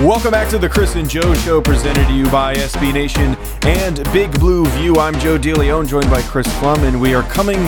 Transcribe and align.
Welcome 0.00 0.30
back 0.30 0.48
to 0.48 0.56
the 0.56 0.66
Chris 0.66 0.96
and 0.96 1.08
Joe 1.08 1.34
Show, 1.34 1.60
presented 1.60 2.06
to 2.06 2.14
you 2.14 2.24
by 2.30 2.54
SB 2.54 2.94
Nation 2.94 3.36
and 3.64 4.02
Big 4.14 4.32
Blue 4.40 4.64
View. 4.70 4.96
I'm 4.96 5.12
Joe 5.20 5.38
DeLeon, 5.38 5.86
joined 5.86 6.08
by 6.08 6.22
Chris 6.22 6.46
Pflum, 6.46 6.88
and 6.88 6.98
we 6.98 7.12
are 7.12 7.22
coming 7.24 7.58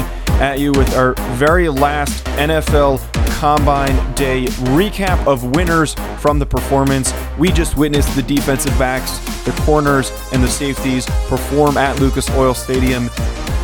at 0.41 0.59
you 0.59 0.73
with 0.73 0.97
our 0.97 1.13
very 1.37 1.69
last 1.69 2.25
NFL 2.25 3.01
Combine 3.43 3.97
Day 4.15 4.45
recap 4.71 5.27
of 5.27 5.57
winners 5.57 5.95
from 6.21 6.39
the 6.39 6.47
performance. 6.47 7.13
We 7.37 7.51
just 7.51 7.77
witnessed 7.77 8.15
the 8.15 8.23
defensive 8.23 8.73
backs, 8.79 9.19
the 9.45 9.51
corners, 9.63 10.13
and 10.33 10.41
the 10.41 10.49
safeties 10.49 11.07
perform 11.27 11.77
at 11.77 11.99
Lucas 11.99 12.31
Oil 12.37 12.55
Stadium 12.55 13.11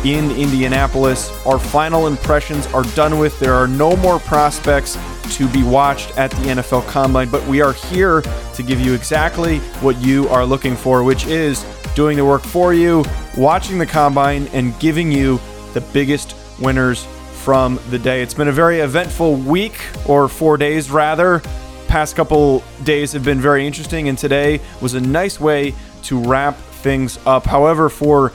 in 0.03 0.31
Indianapolis. 0.31 1.31
Our 1.45 1.57
final 1.57 2.07
impressions 2.07 2.67
are 2.73 2.83
done 2.93 3.19
with. 3.19 3.39
There 3.39 3.53
are 3.53 3.69
no 3.69 3.95
more 3.95 4.19
prospects 4.19 4.97
to 5.37 5.47
be 5.47 5.63
watched 5.63 6.17
at 6.17 6.31
the 6.31 6.47
NFL 6.47 6.85
Combine, 6.89 7.29
but 7.29 7.47
we 7.47 7.61
are 7.61 7.71
here 7.71 8.21
to 8.55 8.61
give 8.61 8.81
you 8.81 8.93
exactly 8.93 9.59
what 9.79 9.95
you 10.01 10.27
are 10.27 10.45
looking 10.45 10.75
for, 10.75 11.05
which 11.05 11.25
is 11.25 11.65
doing 11.95 12.17
the 12.17 12.25
work 12.25 12.41
for 12.41 12.73
you, 12.73 13.05
watching 13.37 13.77
the 13.77 13.85
Combine, 13.85 14.47
and 14.47 14.77
giving 14.81 15.09
you 15.09 15.39
the 15.73 15.79
biggest 15.93 16.35
winners 16.59 17.07
from 17.49 17.79
the 17.89 17.97
day. 17.97 18.21
It's 18.21 18.35
been 18.35 18.49
a 18.49 18.51
very 18.51 18.81
eventful 18.81 19.37
week, 19.37 19.81
or 20.07 20.27
four 20.29 20.55
days 20.55 20.91
rather. 20.91 21.41
Past 21.87 22.15
couple 22.15 22.63
days 22.83 23.11
have 23.13 23.25
been 23.25 23.41
very 23.41 23.65
interesting, 23.65 24.07
and 24.07 24.15
today 24.15 24.61
was 24.83 24.93
a 24.93 25.01
nice 25.01 25.39
way 25.39 25.73
to 26.03 26.19
wrap 26.19 26.55
things 26.83 27.17
up. 27.25 27.47
However, 27.47 27.89
for 27.89 28.31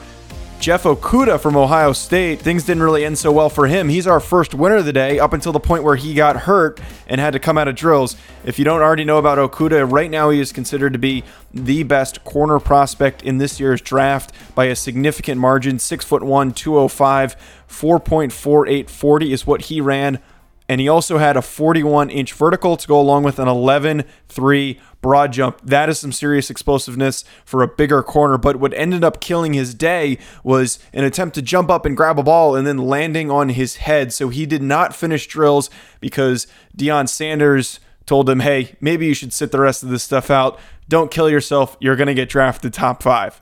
Jeff 0.59 0.83
Okudah 0.83 1.39
from 1.39 1.55
Ohio 1.55 1.93
State, 1.93 2.39
things 2.39 2.63
didn't 2.63 2.81
really 2.81 3.05
end 3.05 3.17
so 3.17 3.31
well 3.31 3.49
for 3.49 3.67
him. 3.67 3.87
He's 3.87 4.07
our 4.07 4.19
first 4.19 4.55
winner 4.55 4.77
of 4.77 4.85
the 4.85 4.93
day 4.93 5.19
up 5.19 5.31
until 5.31 5.51
the 5.51 5.59
point 5.59 5.83
where 5.83 5.95
he 5.95 6.15
got 6.15 6.35
hurt 6.37 6.79
and 7.07 7.21
had 7.21 7.33
to 7.33 7.39
come 7.39 7.57
out 7.57 7.67
of 7.67 7.75
drills. 7.75 8.15
If 8.43 8.57
you 8.57 8.65
don't 8.65 8.81
already 8.81 9.03
know 9.03 9.19
about 9.19 9.37
Okudah, 9.37 9.91
right 9.91 10.09
now 10.09 10.31
he 10.31 10.39
is 10.39 10.51
considered 10.51 10.93
to 10.93 10.99
be 10.99 11.23
the 11.53 11.83
best 11.83 12.23
corner 12.23 12.59
prospect 12.59 13.21
in 13.21 13.37
this 13.37 13.59
year's 13.59 13.79
draft 13.79 14.31
by 14.55 14.65
a 14.65 14.75
significant 14.75 15.39
margin. 15.39 15.77
Six 15.77 16.03
foot 16.03 16.23
one, 16.23 16.51
205, 16.51 17.35
4.4840 17.69 19.31
is 19.31 19.45
what 19.45 19.61
he 19.63 19.81
ran 19.81 20.19
and 20.67 20.81
he 20.81 20.87
also 20.87 21.17
had 21.17 21.37
a 21.37 21.41
41 21.41 22.09
inch 22.09 22.33
vertical 22.33 22.77
to 22.77 22.87
go 22.87 22.99
along 22.99 23.23
with 23.23 23.39
an 23.39 23.47
11 23.47 24.03
3 24.29 24.79
broad 25.01 25.31
jump. 25.31 25.61
That 25.61 25.89
is 25.89 25.99
some 25.99 26.11
serious 26.11 26.49
explosiveness 26.49 27.23
for 27.45 27.61
a 27.61 27.67
bigger 27.67 28.01
corner. 28.01 28.39
But 28.39 28.55
what 28.55 28.73
ended 28.73 29.03
up 29.03 29.21
killing 29.21 29.53
his 29.53 29.75
day 29.75 30.17
was 30.43 30.79
an 30.93 31.03
attempt 31.03 31.35
to 31.35 31.43
jump 31.43 31.69
up 31.69 31.85
and 31.85 31.95
grab 31.95 32.17
a 32.17 32.23
ball 32.23 32.55
and 32.55 32.65
then 32.65 32.77
landing 32.77 33.29
on 33.29 33.49
his 33.49 33.77
head. 33.77 34.11
So 34.13 34.29
he 34.29 34.47
did 34.47 34.63
not 34.63 34.95
finish 34.95 35.27
drills 35.27 35.69
because 35.99 36.47
Deion 36.75 37.07
Sanders 37.07 37.79
told 38.07 38.29
him, 38.29 38.39
hey, 38.39 38.75
maybe 38.81 39.05
you 39.05 39.13
should 39.13 39.33
sit 39.33 39.51
the 39.51 39.59
rest 39.59 39.83
of 39.83 39.89
this 39.89 40.03
stuff 40.03 40.31
out. 40.31 40.59
Don't 40.89 41.11
kill 41.11 41.29
yourself. 41.29 41.77
You're 41.79 41.95
going 41.95 42.07
to 42.07 42.13
get 42.13 42.29
drafted 42.29 42.73
top 42.73 43.03
five. 43.03 43.41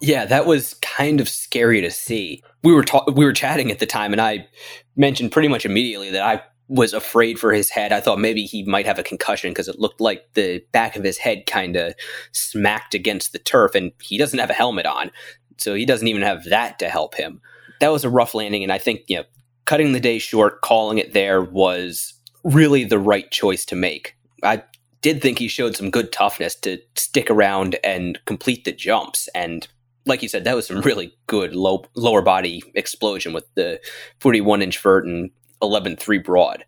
Yeah, 0.00 0.26
that 0.26 0.46
was 0.46 0.74
kind 0.74 1.20
of 1.20 1.28
scary 1.28 1.80
to 1.80 1.90
see. 1.90 2.42
We 2.64 2.72
were 2.72 2.82
ta- 2.82 3.04
we 3.12 3.24
were 3.24 3.32
chatting 3.32 3.70
at 3.70 3.78
the 3.78 3.86
time, 3.86 4.10
and 4.10 4.20
I 4.20 4.48
mentioned 4.96 5.32
pretty 5.32 5.48
much 5.48 5.64
immediately 5.64 6.10
that 6.10 6.22
I 6.22 6.42
was 6.68 6.94
afraid 6.94 7.38
for 7.38 7.52
his 7.52 7.70
head. 7.70 7.92
I 7.92 8.00
thought 8.00 8.18
maybe 8.18 8.44
he 8.44 8.62
might 8.64 8.86
have 8.86 8.98
a 8.98 9.02
concussion 9.02 9.50
because 9.50 9.68
it 9.68 9.78
looked 9.78 10.00
like 10.00 10.32
the 10.34 10.64
back 10.72 10.96
of 10.96 11.04
his 11.04 11.18
head 11.18 11.44
kind 11.46 11.76
of 11.76 11.94
smacked 12.32 12.94
against 12.94 13.32
the 13.32 13.38
turf, 13.38 13.74
and 13.74 13.92
he 14.00 14.16
doesn't 14.16 14.38
have 14.38 14.50
a 14.50 14.54
helmet 14.54 14.86
on, 14.86 15.10
so 15.58 15.74
he 15.74 15.84
doesn't 15.84 16.08
even 16.08 16.22
have 16.22 16.44
that 16.44 16.78
to 16.78 16.88
help 16.88 17.14
him. 17.14 17.40
That 17.80 17.92
was 17.92 18.04
a 18.04 18.10
rough 18.10 18.34
landing, 18.34 18.62
and 18.62 18.72
I 18.72 18.78
think 18.78 19.02
you 19.06 19.18
know 19.18 19.24
cutting 19.64 19.92
the 19.92 20.00
day 20.00 20.18
short, 20.18 20.62
calling 20.62 20.98
it 20.98 21.12
there 21.12 21.42
was 21.42 22.14
really 22.44 22.84
the 22.84 22.98
right 22.98 23.30
choice 23.30 23.64
to 23.66 23.76
make. 23.76 24.16
I 24.42 24.62
did 25.02 25.20
think 25.20 25.38
he 25.38 25.48
showed 25.48 25.76
some 25.76 25.90
good 25.90 26.10
toughness 26.12 26.54
to 26.56 26.78
stick 26.96 27.30
around 27.30 27.78
and 27.84 28.18
complete 28.24 28.64
the 28.64 28.72
jumps, 28.72 29.28
and 29.34 29.68
like 30.06 30.22
you 30.22 30.28
said, 30.28 30.44
that 30.44 30.56
was 30.56 30.66
some 30.66 30.80
really 30.80 31.16
good 31.26 31.54
low 31.54 31.84
lower 31.94 32.22
body 32.22 32.62
explosion 32.74 33.32
with 33.32 33.52
the 33.54 33.80
41 34.20 34.62
inch 34.62 34.78
vert 34.78 35.04
and 35.04 35.30
11 35.60 35.96
3 35.96 36.18
broad. 36.18 36.64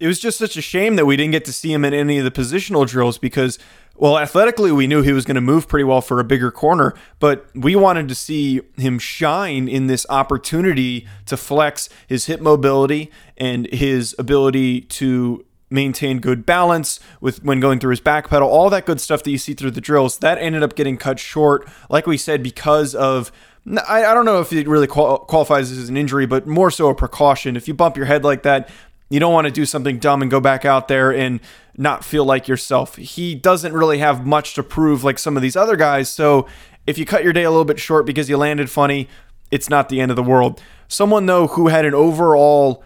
It 0.00 0.06
was 0.06 0.18
just 0.18 0.38
such 0.38 0.56
a 0.56 0.62
shame 0.62 0.96
that 0.96 1.06
we 1.06 1.16
didn't 1.16 1.32
get 1.32 1.44
to 1.46 1.52
see 1.52 1.72
him 1.72 1.84
in 1.84 1.94
any 1.94 2.18
of 2.18 2.24
the 2.24 2.30
positional 2.30 2.86
drills 2.86 3.16
because, 3.16 3.60
well, 3.94 4.18
athletically, 4.18 4.72
we 4.72 4.88
knew 4.88 5.02
he 5.02 5.12
was 5.12 5.24
going 5.24 5.36
to 5.36 5.40
move 5.40 5.68
pretty 5.68 5.84
well 5.84 6.00
for 6.00 6.18
a 6.18 6.24
bigger 6.24 6.50
corner, 6.50 6.94
but 7.20 7.46
we 7.54 7.76
wanted 7.76 8.08
to 8.08 8.14
see 8.14 8.60
him 8.76 8.98
shine 8.98 9.68
in 9.68 9.86
this 9.86 10.04
opportunity 10.10 11.06
to 11.26 11.36
flex 11.36 11.88
his 12.08 12.26
hip 12.26 12.40
mobility 12.40 13.10
and 13.36 13.72
his 13.72 14.16
ability 14.18 14.80
to 14.80 15.46
maintain 15.70 16.18
good 16.18 16.46
balance 16.46 17.00
with 17.20 17.42
when 17.42 17.60
going 17.60 17.80
through 17.80 17.90
his 17.90 18.00
back 18.00 18.28
pedal, 18.28 18.48
all 18.48 18.70
that 18.70 18.86
good 18.86 19.00
stuff 19.00 19.22
that 19.22 19.30
you 19.30 19.38
see 19.38 19.54
through 19.54 19.72
the 19.72 19.80
drills. 19.80 20.18
That 20.18 20.38
ended 20.38 20.62
up 20.62 20.74
getting 20.74 20.96
cut 20.96 21.18
short, 21.18 21.68
like 21.90 22.06
we 22.06 22.16
said, 22.16 22.42
because 22.42 22.94
of 22.94 23.32
I, 23.88 24.04
I 24.04 24.14
don't 24.14 24.26
know 24.26 24.40
if 24.40 24.52
it 24.52 24.68
really 24.68 24.86
qual- 24.86 25.20
qualifies 25.20 25.70
as 25.70 25.88
an 25.88 25.96
injury, 25.96 26.26
but 26.26 26.46
more 26.46 26.70
so 26.70 26.88
a 26.88 26.94
precaution. 26.94 27.56
If 27.56 27.66
you 27.66 27.74
bump 27.74 27.96
your 27.96 28.06
head 28.06 28.22
like 28.22 28.42
that, 28.42 28.68
you 29.08 29.20
don't 29.20 29.32
want 29.32 29.46
to 29.46 29.52
do 29.52 29.64
something 29.64 29.98
dumb 29.98 30.22
and 30.22 30.30
go 30.30 30.40
back 30.40 30.64
out 30.64 30.88
there 30.88 31.12
and 31.14 31.40
not 31.76 32.04
feel 32.04 32.24
like 32.24 32.46
yourself. 32.48 32.96
He 32.96 33.34
doesn't 33.34 33.72
really 33.72 33.98
have 33.98 34.26
much 34.26 34.54
to 34.54 34.62
prove 34.62 35.04
like 35.04 35.18
some 35.18 35.36
of 35.36 35.42
these 35.42 35.56
other 35.56 35.76
guys. 35.76 36.08
So 36.08 36.46
if 36.86 36.98
you 36.98 37.06
cut 37.06 37.24
your 37.24 37.32
day 37.32 37.44
a 37.44 37.50
little 37.50 37.64
bit 37.64 37.78
short 37.78 38.06
because 38.06 38.28
you 38.28 38.36
landed 38.36 38.70
funny, 38.70 39.08
it's 39.50 39.70
not 39.70 39.88
the 39.88 40.00
end 40.00 40.10
of 40.10 40.16
the 40.16 40.22
world. 40.22 40.60
Someone 40.88 41.26
though 41.26 41.46
who 41.48 41.68
had 41.68 41.84
an 41.84 41.94
overall 41.94 42.82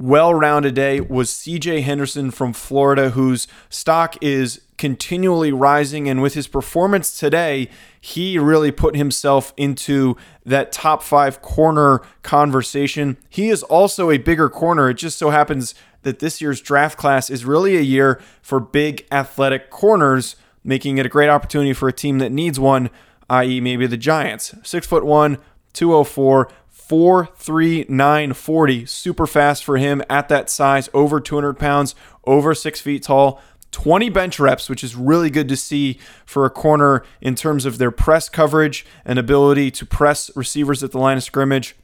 well 0.00 0.34
rounded 0.34 0.74
day 0.74 1.00
was 1.00 1.30
CJ 1.30 1.82
Henderson 1.82 2.30
from 2.30 2.52
Florida, 2.54 3.10
whose 3.10 3.46
stock 3.68 4.16
is 4.22 4.62
continually 4.78 5.52
rising. 5.52 6.08
And 6.08 6.22
with 6.22 6.32
his 6.32 6.48
performance 6.48 7.18
today, 7.18 7.68
he 8.00 8.38
really 8.38 8.72
put 8.72 8.96
himself 8.96 9.52
into 9.58 10.16
that 10.46 10.72
top 10.72 11.02
five 11.02 11.42
corner 11.42 12.00
conversation. 12.22 13.18
He 13.28 13.50
is 13.50 13.62
also 13.62 14.10
a 14.10 14.16
bigger 14.16 14.48
corner. 14.48 14.88
It 14.88 14.94
just 14.94 15.18
so 15.18 15.28
happens 15.30 15.74
that 16.02 16.20
this 16.20 16.40
year's 16.40 16.62
draft 16.62 16.96
class 16.96 17.28
is 17.28 17.44
really 17.44 17.76
a 17.76 17.82
year 17.82 18.20
for 18.40 18.58
big 18.58 19.06
athletic 19.12 19.68
corners, 19.68 20.34
making 20.64 20.96
it 20.96 21.04
a 21.04 21.10
great 21.10 21.28
opportunity 21.28 21.74
for 21.74 21.88
a 21.88 21.92
team 21.92 22.18
that 22.18 22.32
needs 22.32 22.58
one, 22.58 22.88
i.e., 23.28 23.60
maybe 23.60 23.86
the 23.86 23.98
Giants. 23.98 24.54
Six 24.62 24.86
foot 24.86 25.04
one, 25.04 25.36
204 25.74 26.50
43940. 26.90 28.84
Super 28.84 29.28
fast 29.28 29.62
for 29.64 29.76
him 29.76 30.02
at 30.10 30.28
that 30.28 30.50
size, 30.50 30.88
over 30.92 31.20
200 31.20 31.56
pounds, 31.56 31.94
over 32.24 32.52
six 32.52 32.80
feet 32.80 33.04
tall. 33.04 33.40
20 33.70 34.08
bench 34.10 34.40
reps, 34.40 34.68
which 34.68 34.82
is 34.82 34.96
really 34.96 35.30
good 35.30 35.48
to 35.48 35.56
see 35.56 36.00
for 36.26 36.44
a 36.44 36.50
corner 36.50 37.04
in 37.20 37.36
terms 37.36 37.64
of 37.64 37.78
their 37.78 37.92
press 37.92 38.28
coverage 38.28 38.84
and 39.04 39.20
ability 39.20 39.70
to 39.70 39.86
press 39.86 40.32
receivers 40.34 40.82
at 40.82 40.90
the 40.90 40.98
line 40.98 41.16
of 41.16 41.22
scrimmage. 41.22 41.76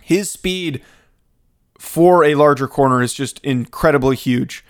His 0.00 0.28
speed 0.28 0.82
for 1.78 2.24
a 2.24 2.34
larger 2.34 2.66
corner 2.66 3.00
is 3.00 3.14
just 3.14 3.38
incredibly 3.44 4.16
huge. 4.16 4.64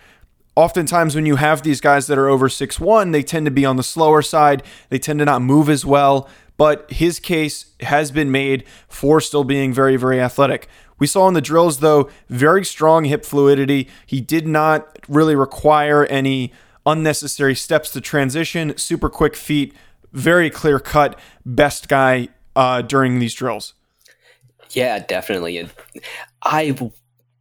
oftentimes 0.55 1.15
when 1.15 1.25
you 1.25 1.37
have 1.37 1.63
these 1.63 1.81
guys 1.81 2.09
that 2.09 2.19
are 2.19 2.29
over 2.29 2.51
six 2.51 2.79
one, 2.79 3.13
they 3.13 3.23
tend 3.23 3.47
to 3.47 3.51
be 3.51 3.65
on 3.65 3.77
the 3.77 3.83
slower 3.83 4.21
side. 4.21 4.63
They 4.91 4.99
tend 4.99 5.21
to 5.21 5.25
not 5.25 5.41
move 5.41 5.71
as 5.71 5.87
well. 5.87 6.29
But 6.63 6.89
his 6.93 7.19
case 7.19 7.73
has 7.81 8.13
been 8.13 8.31
made 8.31 8.63
for 8.87 9.21
still 9.21 9.43
being 9.43 9.73
very, 9.73 9.97
very 9.97 10.21
athletic. 10.21 10.69
We 10.97 11.09
saw 11.09 11.27
in 11.27 11.35
the 11.35 11.41
drills, 11.41 11.81
though, 11.81 12.09
very 12.29 12.65
strong 12.65 13.03
hip 13.03 13.25
fluidity. 13.25 13.89
He 14.07 14.21
did 14.21 14.47
not 14.47 14.97
really 15.09 15.35
require 15.35 16.05
any 16.07 16.53
unnecessary 16.87 17.57
steps 17.57 17.91
to 17.95 18.01
transition, 18.01 18.79
super 18.79 19.11
quick 19.11 19.35
feet, 19.35 19.75
very 20.13 20.51
clear 20.51 20.79
cut, 20.79 21.19
best 21.45 21.89
guy 21.89 22.29
uh, 22.55 22.83
during 22.83 23.19
these 23.19 23.35
drills. 23.35 23.75
Yeah, 24.71 25.01
definitely. 25.01 25.69
I 26.45 26.77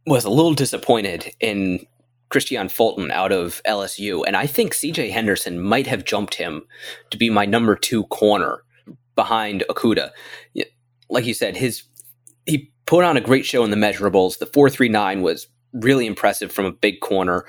was 0.04 0.24
a 0.24 0.30
little 0.30 0.54
disappointed 0.54 1.32
in 1.38 1.86
Kristian 2.28 2.68
Fulton 2.68 3.12
out 3.12 3.30
of 3.30 3.62
LSU, 3.68 4.24
and 4.26 4.36
I 4.36 4.48
think 4.48 4.74
CJ 4.74 5.12
Henderson 5.12 5.62
might 5.62 5.86
have 5.86 6.04
jumped 6.04 6.34
him 6.34 6.64
to 7.10 7.16
be 7.16 7.30
my 7.30 7.46
number 7.46 7.76
two 7.76 8.02
corner 8.06 8.64
behind 9.14 9.64
Okudah. 9.68 10.10
Like 11.08 11.26
you 11.26 11.34
said, 11.34 11.56
his 11.56 11.84
he 12.46 12.72
put 12.86 13.04
on 13.04 13.16
a 13.16 13.20
great 13.20 13.44
show 13.44 13.64
in 13.64 13.70
the 13.70 13.76
measurables. 13.76 14.38
The 14.38 14.46
four 14.46 14.70
three 14.70 14.88
nine 14.88 15.22
was 15.22 15.46
really 15.72 16.06
impressive 16.06 16.52
from 16.52 16.64
a 16.64 16.72
big 16.72 17.00
corner, 17.00 17.44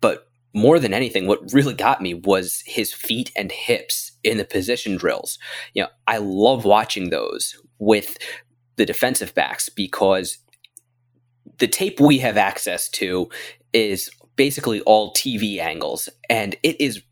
but 0.00 0.26
more 0.52 0.78
than 0.78 0.92
anything, 0.92 1.26
what 1.26 1.52
really 1.52 1.74
got 1.74 2.02
me 2.02 2.14
was 2.14 2.62
his 2.66 2.92
feet 2.92 3.30
and 3.36 3.52
hips 3.52 4.12
in 4.24 4.36
the 4.36 4.44
position 4.44 4.96
drills. 4.96 5.38
You 5.74 5.82
know, 5.82 5.88
I 6.06 6.18
love 6.18 6.64
watching 6.64 7.10
those 7.10 7.54
with 7.78 8.16
the 8.76 8.86
defensive 8.86 9.34
backs 9.34 9.68
because 9.68 10.38
the 11.58 11.68
tape 11.68 12.00
we 12.00 12.18
have 12.18 12.36
access 12.36 12.88
to 12.88 13.28
is 13.72 14.10
basically 14.36 14.80
all 14.82 15.12
TV 15.12 15.58
angles, 15.58 16.08
and 16.28 16.56
it 16.62 16.80
is 16.80 17.02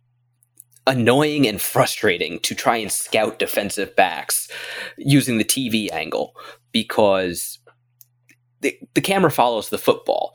annoying 0.88 1.46
and 1.46 1.60
frustrating 1.60 2.40
to 2.40 2.54
try 2.54 2.76
and 2.76 2.90
scout 2.90 3.38
defensive 3.38 3.94
backs 3.94 4.48
using 4.96 5.38
the 5.38 5.44
TV 5.44 5.92
angle 5.92 6.34
because 6.72 7.58
the, 8.62 8.76
the 8.94 9.00
camera 9.00 9.30
follows 9.30 9.68
the 9.68 9.78
football. 9.78 10.34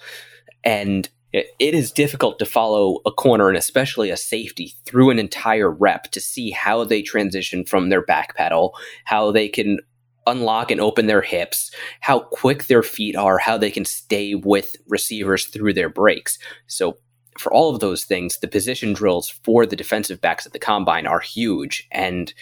And 0.63 1.09
it 1.33 1.73
is 1.73 1.91
difficult 1.91 2.37
to 2.37 2.45
follow 2.45 2.99
a 3.07 3.11
corner 3.11 3.49
and 3.49 3.57
especially 3.57 4.11
a 4.11 4.17
safety 4.17 4.75
through 4.85 5.09
an 5.09 5.17
entire 5.17 5.71
rep 5.71 6.11
to 6.11 6.21
see 6.21 6.51
how 6.51 6.83
they 6.83 7.01
transition 7.01 7.65
from 7.65 7.89
their 7.89 8.03
back 8.03 8.35
pedal, 8.35 8.75
how 9.05 9.31
they 9.31 9.49
can 9.49 9.79
unlock 10.27 10.69
and 10.69 10.79
open 10.79 11.07
their 11.07 11.23
hips, 11.23 11.71
how 12.01 12.19
quick 12.19 12.65
their 12.65 12.83
feet 12.83 13.15
are, 13.15 13.39
how 13.39 13.57
they 13.57 13.71
can 13.71 13.83
stay 13.83 14.35
with 14.35 14.75
receivers 14.87 15.45
through 15.47 15.73
their 15.73 15.89
breaks. 15.89 16.37
So, 16.67 16.97
for 17.39 17.51
all 17.53 17.73
of 17.73 17.79
those 17.79 18.03
things, 18.03 18.39
the 18.39 18.47
position 18.47 18.93
drills 18.93 19.29
for 19.29 19.65
the 19.65 19.75
defensive 19.75 20.21
backs 20.21 20.45
at 20.45 20.53
the 20.53 20.59
combine 20.59 21.07
are 21.07 21.19
huge. 21.19 21.87
And 21.91 22.33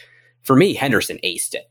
for 0.43 0.55
me, 0.55 0.73
Henderson 0.73 1.19
aced 1.23 1.53
it. 1.53 1.69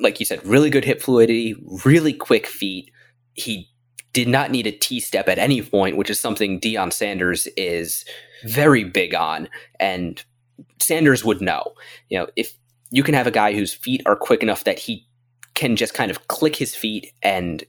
Like 0.00 0.20
you 0.20 0.26
said, 0.26 0.44
really 0.46 0.70
good 0.70 0.84
hip 0.84 1.00
fluidity, 1.00 1.54
really 1.84 2.12
quick 2.12 2.46
feet. 2.46 2.90
He 3.34 3.68
did 4.12 4.28
not 4.28 4.50
need 4.50 4.66
a 4.66 4.72
T 4.72 5.00
step 5.00 5.28
at 5.28 5.38
any 5.38 5.62
point, 5.62 5.96
which 5.96 6.10
is 6.10 6.20
something 6.20 6.60
Deion 6.60 6.92
Sanders 6.92 7.46
is 7.56 8.04
very 8.44 8.84
big 8.84 9.14
on. 9.14 9.48
And 9.78 10.22
Sanders 10.80 11.24
would 11.24 11.40
know. 11.40 11.74
You 12.08 12.18
know, 12.18 12.28
if 12.36 12.52
you 12.90 13.02
can 13.02 13.14
have 13.14 13.26
a 13.26 13.32
guy 13.32 13.52
whose 13.54 13.72
feet 13.72 14.02
are 14.06 14.16
quick 14.16 14.42
enough 14.42 14.64
that 14.64 14.78
he 14.78 15.06
can 15.54 15.76
just 15.76 15.94
kind 15.94 16.10
of 16.10 16.28
click 16.28 16.56
his 16.56 16.74
feet 16.74 17.12
and 17.22 17.64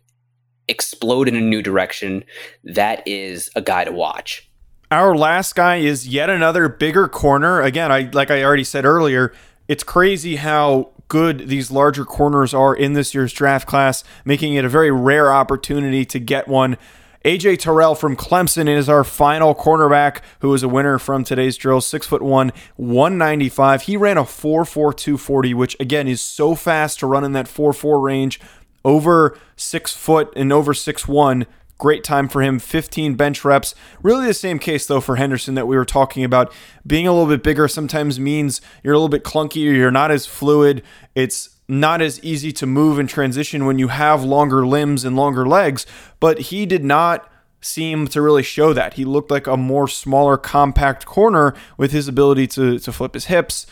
explode 0.67 1.27
in 1.27 1.35
a 1.35 1.41
new 1.41 1.61
direction, 1.61 2.23
that 2.63 3.05
is 3.07 3.49
a 3.55 3.61
guy 3.61 3.83
to 3.83 3.91
watch. 3.91 4.49
Our 4.91 5.15
last 5.15 5.55
guy 5.55 5.77
is 5.77 6.05
yet 6.05 6.29
another 6.29 6.67
bigger 6.67 7.07
corner. 7.07 7.61
Again, 7.61 7.93
I 7.93 8.09
like 8.11 8.29
I 8.29 8.43
already 8.43 8.65
said 8.65 8.83
earlier, 8.83 9.31
it's 9.69 9.85
crazy 9.85 10.35
how 10.35 10.89
good 11.07 11.47
these 11.47 11.71
larger 11.71 12.03
corners 12.03 12.53
are 12.53 12.75
in 12.75 12.91
this 12.91 13.13
year's 13.13 13.31
draft 13.31 13.65
class, 13.65 14.03
making 14.25 14.55
it 14.55 14.65
a 14.65 14.69
very 14.69 14.91
rare 14.91 15.31
opportunity 15.31 16.03
to 16.03 16.19
get 16.19 16.49
one. 16.49 16.77
AJ 17.23 17.59
Terrell 17.59 17.95
from 17.95 18.17
Clemson 18.17 18.67
is 18.67 18.89
our 18.89 19.05
final 19.05 19.55
cornerback, 19.55 20.19
who 20.39 20.53
is 20.53 20.61
a 20.61 20.67
winner 20.67 20.99
from 20.99 21.23
today's 21.23 21.55
drill. 21.55 21.79
Six 21.79 22.05
foot 22.05 22.21
one, 22.21 22.51
195. 22.75 23.83
He 23.83 23.95
ran 23.95 24.17
a 24.17 24.23
4.4240, 24.23 25.53
which 25.53 25.77
again 25.79 26.09
is 26.09 26.19
so 26.19 26.53
fast 26.53 26.99
to 26.99 27.07
run 27.07 27.23
in 27.23 27.31
that 27.31 27.45
4.4 27.45 28.03
range, 28.03 28.41
over 28.83 29.37
six 29.55 29.93
foot 29.93 30.33
and 30.35 30.51
over 30.51 30.73
six 30.73 31.07
one. 31.07 31.45
Great 31.81 32.03
time 32.03 32.27
for 32.27 32.43
him, 32.43 32.59
15 32.59 33.15
bench 33.15 33.43
reps. 33.43 33.73
Really 34.03 34.27
the 34.27 34.35
same 34.35 34.59
case, 34.59 34.85
though, 34.85 35.01
for 35.01 35.15
Henderson 35.15 35.55
that 35.55 35.65
we 35.65 35.75
were 35.75 35.83
talking 35.83 36.23
about. 36.23 36.53
Being 36.85 37.07
a 37.07 37.11
little 37.11 37.27
bit 37.27 37.41
bigger 37.41 37.67
sometimes 37.67 38.19
means 38.19 38.61
you're 38.83 38.93
a 38.93 38.97
little 38.97 39.09
bit 39.09 39.23
clunkier, 39.23 39.75
you're 39.75 39.89
not 39.89 40.11
as 40.11 40.27
fluid. 40.27 40.83
It's 41.15 41.57
not 41.67 41.99
as 41.99 42.23
easy 42.23 42.51
to 42.51 42.67
move 42.67 42.99
and 42.99 43.09
transition 43.09 43.65
when 43.65 43.79
you 43.79 43.87
have 43.87 44.23
longer 44.23 44.63
limbs 44.63 45.03
and 45.03 45.15
longer 45.15 45.43
legs, 45.47 45.87
but 46.19 46.37
he 46.37 46.67
did 46.67 46.83
not 46.83 47.27
seem 47.61 48.07
to 48.09 48.21
really 48.21 48.43
show 48.43 48.73
that. 48.73 48.93
He 48.93 49.03
looked 49.03 49.31
like 49.31 49.47
a 49.47 49.57
more 49.57 49.87
smaller, 49.87 50.37
compact 50.37 51.07
corner 51.07 51.55
with 51.77 51.91
his 51.91 52.07
ability 52.07 52.45
to, 52.49 52.77
to 52.77 52.91
flip 52.91 53.15
his 53.15 53.25
hips, 53.25 53.65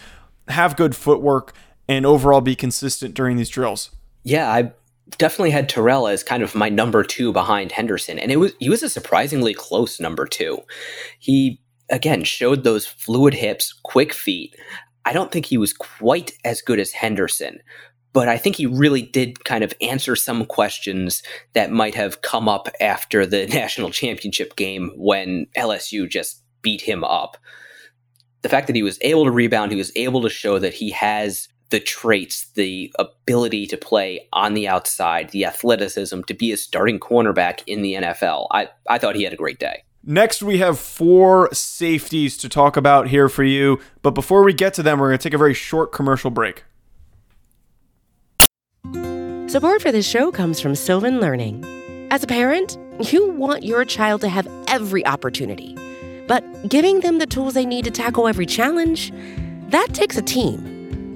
have 0.48 0.76
good 0.76 0.96
footwork, 0.96 1.54
and 1.88 2.08
overall 2.08 2.42
be 2.42 2.56
consistent 2.56 3.14
during 3.14 3.38
these 3.38 3.50
drills. 3.50 3.92
Yeah, 4.24 4.52
I 4.52 4.74
definitely 5.18 5.52
had 5.52 5.70
Terrell 5.70 6.08
as 6.08 6.24
kind 6.24 6.44
of 6.44 6.56
my 6.56 6.70
number 6.70 7.04
two 7.04 7.32
behind 7.32 7.72
Henderson, 7.72 8.20
and 8.20 8.32
it 8.32 8.38
was 8.38 8.54
he 8.60 8.70
was 8.70 8.84
a 8.84 8.90
surprisingly 8.90 9.54
close 9.54 10.00
number 10.00 10.26
two. 10.26 10.60
He 11.20 11.62
again 11.90 12.24
showed 12.24 12.64
those 12.64 12.86
fluid 12.86 13.34
hips, 13.34 13.74
quick 13.84 14.14
feet. 14.14 14.56
I 15.06 15.14
don't 15.14 15.32
think 15.32 15.46
he 15.46 15.58
was 15.58 15.74
quite 15.74 16.34
as 16.44 16.62
good 16.62 16.80
as 16.80 16.92
Henderson, 16.92 17.60
but 18.14 18.28
I 18.28 18.38
think 18.38 18.56
he 18.56 18.66
really 18.66 19.02
did 19.02 19.44
kind 19.46 19.64
of 19.64 19.74
answer 19.82 20.16
some 20.16 20.46
questions 20.46 21.24
that 21.54 21.72
might 21.72 21.96
have 21.96 22.22
come 22.22 22.50
up 22.50 22.68
after 22.80 23.26
the 23.26 23.48
national 23.54 23.92
championship 23.92 24.56
game 24.56 24.92
when 24.96 25.48
LSU 25.58 26.10
just 26.10 26.44
beat 26.62 26.82
him 26.82 27.04
up. 27.04 27.38
The 28.42 28.50
fact 28.50 28.68
that 28.68 28.76
he 28.76 28.84
was 28.84 28.98
able 29.02 29.26
to 29.26 29.32
rebound, 29.32 29.72
he 29.72 29.78
was 29.78 29.92
able 29.96 30.22
to 30.22 30.30
show 30.30 30.60
that 30.60 30.74
he 30.74 30.92
has 30.92 31.50
the 31.70 31.80
traits, 31.80 32.50
the 32.56 32.94
ability 32.98 33.68
to 33.68 33.78
play 33.78 34.28
on 34.34 34.54
the 34.54 34.68
outside, 34.68 35.30
the 35.30 35.46
athleticism 35.46 36.22
to 36.22 36.34
be 36.34 36.52
a 36.52 36.58
starting 36.58 37.00
cornerback 37.00 37.62
in 37.68 37.82
the 37.82 37.94
NFL. 37.94 38.48
I, 38.52 38.70
I 38.88 38.98
thought 38.98 39.16
he 39.16 39.24
had 39.24 39.34
a 39.34 39.38
great 39.38 39.60
day. 39.60 39.84
Next, 40.04 40.42
we 40.42 40.60
have 40.60 40.80
four 40.80 41.54
safeties 41.54 42.38
to 42.38 42.50
talk 42.50 42.78
about 42.78 43.10
here 43.10 43.30
for 43.30 43.44
you. 43.44 43.80
But 44.02 44.12
before 44.12 44.44
we 44.44 44.54
get 44.54 44.74
to 44.76 44.84
them, 44.84 45.00
we're 45.00 45.10
going 45.10 45.20
to 45.20 45.24
take 45.24 45.34
a 45.34 45.38
very 45.38 45.54
short 45.54 45.92
commercial 45.92 46.32
break. 46.32 46.64
Support 49.48 49.82
for 49.82 49.92
this 49.92 50.08
show 50.08 50.32
comes 50.32 50.60
from 50.60 50.76
Sylvan 50.76 51.20
Learning. 51.20 51.66
As 52.12 52.24
a 52.24 52.28
parent, 52.28 52.78
you 53.12 53.30
want 53.32 53.64
your 53.64 53.86
child 53.86 54.22
to 54.22 54.30
have 54.30 54.48
every 54.68 55.06
opportunity, 55.06 55.76
but 56.28 56.44
giving 56.70 57.02
them 57.02 57.20
the 57.20 57.28
tools 57.28 57.54
they 57.54 57.66
need 57.66 57.86
to 57.86 57.92
tackle 57.92 58.28
every 58.28 58.46
challenge, 58.46 59.12
that 59.70 59.88
takes 59.94 60.18
a 60.18 60.22
team. 60.22 60.79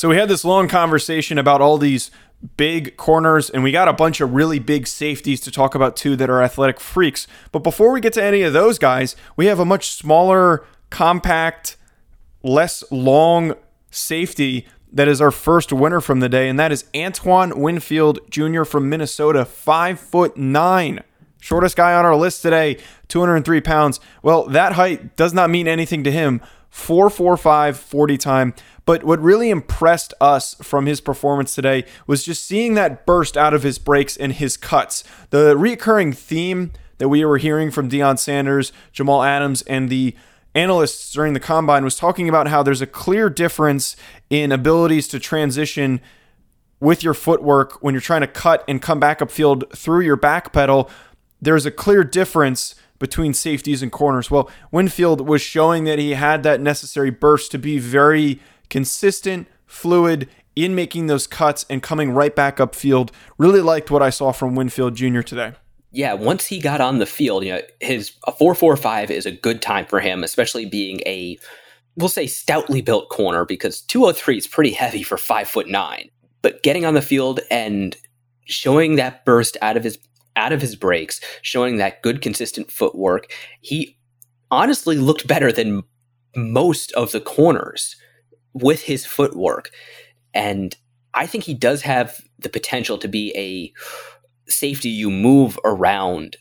So 0.00 0.08
we 0.08 0.16
had 0.16 0.30
this 0.30 0.46
long 0.46 0.66
conversation 0.66 1.36
about 1.36 1.60
all 1.60 1.76
these 1.76 2.10
big 2.56 2.96
corners, 2.96 3.50
and 3.50 3.62
we 3.62 3.70
got 3.70 3.86
a 3.86 3.92
bunch 3.92 4.22
of 4.22 4.32
really 4.32 4.58
big 4.58 4.86
safeties 4.86 5.42
to 5.42 5.50
talk 5.50 5.74
about 5.74 5.94
too 5.94 6.16
that 6.16 6.30
are 6.30 6.42
athletic 6.42 6.80
freaks. 6.80 7.26
But 7.52 7.58
before 7.58 7.92
we 7.92 8.00
get 8.00 8.14
to 8.14 8.24
any 8.24 8.40
of 8.40 8.54
those 8.54 8.78
guys, 8.78 9.14
we 9.36 9.44
have 9.44 9.58
a 9.58 9.66
much 9.66 9.90
smaller, 9.90 10.64
compact, 10.88 11.76
less 12.42 12.82
long 12.90 13.52
safety 13.90 14.66
that 14.90 15.06
is 15.06 15.20
our 15.20 15.30
first 15.30 15.70
winner 15.70 16.00
from 16.00 16.20
the 16.20 16.30
day, 16.30 16.48
and 16.48 16.58
that 16.58 16.72
is 16.72 16.86
Antoine 16.96 17.60
Winfield 17.60 18.20
Jr. 18.30 18.64
from 18.64 18.88
Minnesota, 18.88 19.44
five 19.44 20.00
foot 20.00 20.34
nine. 20.34 21.00
Shortest 21.42 21.76
guy 21.76 21.92
on 21.92 22.06
our 22.06 22.16
list 22.16 22.40
today, 22.40 22.78
203 23.08 23.60
pounds. 23.60 24.00
Well, 24.22 24.44
that 24.44 24.72
height 24.72 25.16
does 25.16 25.34
not 25.34 25.50
mean 25.50 25.68
anything 25.68 26.04
to 26.04 26.10
him. 26.10 26.40
445 26.70 27.78
40 27.78 28.16
time. 28.16 28.54
But 28.86 29.04
what 29.04 29.20
really 29.20 29.50
impressed 29.50 30.14
us 30.20 30.54
from 30.62 30.86
his 30.86 31.00
performance 31.00 31.54
today 31.54 31.84
was 32.06 32.24
just 32.24 32.44
seeing 32.44 32.74
that 32.74 33.06
burst 33.06 33.36
out 33.36 33.54
of 33.54 33.62
his 33.62 33.78
breaks 33.78 34.16
and 34.16 34.32
his 34.32 34.56
cuts. 34.56 35.04
The 35.30 35.56
recurring 35.56 36.12
theme 36.12 36.72
that 36.98 37.08
we 37.08 37.24
were 37.24 37.38
hearing 37.38 37.70
from 37.70 37.88
Deion 37.88 38.18
Sanders, 38.18 38.72
Jamal 38.92 39.22
Adams, 39.22 39.62
and 39.62 39.88
the 39.88 40.14
analysts 40.54 41.12
during 41.12 41.32
the 41.34 41.40
combine 41.40 41.84
was 41.84 41.96
talking 41.96 42.28
about 42.28 42.48
how 42.48 42.62
there's 42.62 42.82
a 42.82 42.86
clear 42.86 43.30
difference 43.30 43.96
in 44.28 44.52
abilities 44.52 45.06
to 45.08 45.20
transition 45.20 46.00
with 46.80 47.02
your 47.04 47.14
footwork 47.14 47.82
when 47.82 47.94
you're 47.94 48.00
trying 48.00 48.22
to 48.22 48.26
cut 48.26 48.64
and 48.66 48.82
come 48.82 48.98
back 48.98 49.20
upfield 49.20 49.70
through 49.76 50.00
your 50.00 50.16
back 50.16 50.52
pedal. 50.52 50.90
There's 51.40 51.66
a 51.66 51.70
clear 51.70 52.02
difference 52.02 52.74
between 53.00 53.34
safeties 53.34 53.82
and 53.82 53.90
corners. 53.90 54.30
Well, 54.30 54.48
Winfield 54.70 55.26
was 55.26 55.42
showing 55.42 55.82
that 55.84 55.98
he 55.98 56.12
had 56.12 56.44
that 56.44 56.60
necessary 56.60 57.10
burst 57.10 57.50
to 57.50 57.58
be 57.58 57.80
very 57.80 58.40
consistent, 58.68 59.48
fluid 59.66 60.28
in 60.54 60.76
making 60.76 61.08
those 61.08 61.26
cuts 61.26 61.66
and 61.68 61.82
coming 61.82 62.12
right 62.12 62.36
back 62.36 62.58
upfield. 62.58 63.10
Really 63.38 63.60
liked 63.60 63.90
what 63.90 64.02
I 64.02 64.10
saw 64.10 64.30
from 64.30 64.54
Winfield 64.54 64.94
Jr. 64.94 65.22
today. 65.22 65.54
Yeah, 65.92 66.12
once 66.12 66.46
he 66.46 66.60
got 66.60 66.80
on 66.80 66.98
the 66.98 67.06
field, 67.06 67.44
you 67.44 67.54
know, 67.54 67.62
his 67.80 68.12
a 68.26 68.30
four 68.30 68.54
four 68.54 68.76
five 68.76 69.10
is 69.10 69.26
a 69.26 69.32
good 69.32 69.60
time 69.60 69.86
for 69.86 69.98
him, 69.98 70.22
especially 70.22 70.66
being 70.66 71.00
a 71.04 71.36
we'll 71.96 72.08
say 72.08 72.28
stoutly 72.28 72.80
built 72.80 73.08
corner 73.08 73.44
because 73.44 73.80
203 73.82 74.36
is 74.36 74.46
pretty 74.46 74.70
heavy 74.70 75.02
for 75.02 75.16
five 75.16 75.48
foot 75.48 75.68
nine. 75.68 76.08
But 76.42 76.62
getting 76.62 76.84
on 76.84 76.94
the 76.94 77.02
field 77.02 77.40
and 77.50 77.96
showing 78.44 78.96
that 78.96 79.24
burst 79.24 79.56
out 79.62 79.76
of 79.76 79.82
his 79.82 79.98
out 80.40 80.52
of 80.52 80.60
his 80.62 80.74
breaks, 80.74 81.20
showing 81.42 81.76
that 81.76 82.02
good 82.02 82.22
consistent 82.22 82.70
footwork, 82.70 83.32
he 83.60 83.98
honestly 84.50 84.96
looked 84.96 85.28
better 85.28 85.52
than 85.52 85.82
most 86.34 86.92
of 86.92 87.12
the 87.12 87.20
corners 87.20 87.96
with 88.52 88.82
his 88.82 89.04
footwork. 89.06 89.70
And 90.34 90.76
I 91.14 91.26
think 91.26 91.44
he 91.44 91.54
does 91.54 91.82
have 91.82 92.20
the 92.38 92.48
potential 92.48 92.98
to 92.98 93.08
be 93.08 93.32
a 93.36 93.72
safety 94.50 94.88
you 94.88 95.10
move 95.10 95.58
around 95.64 96.36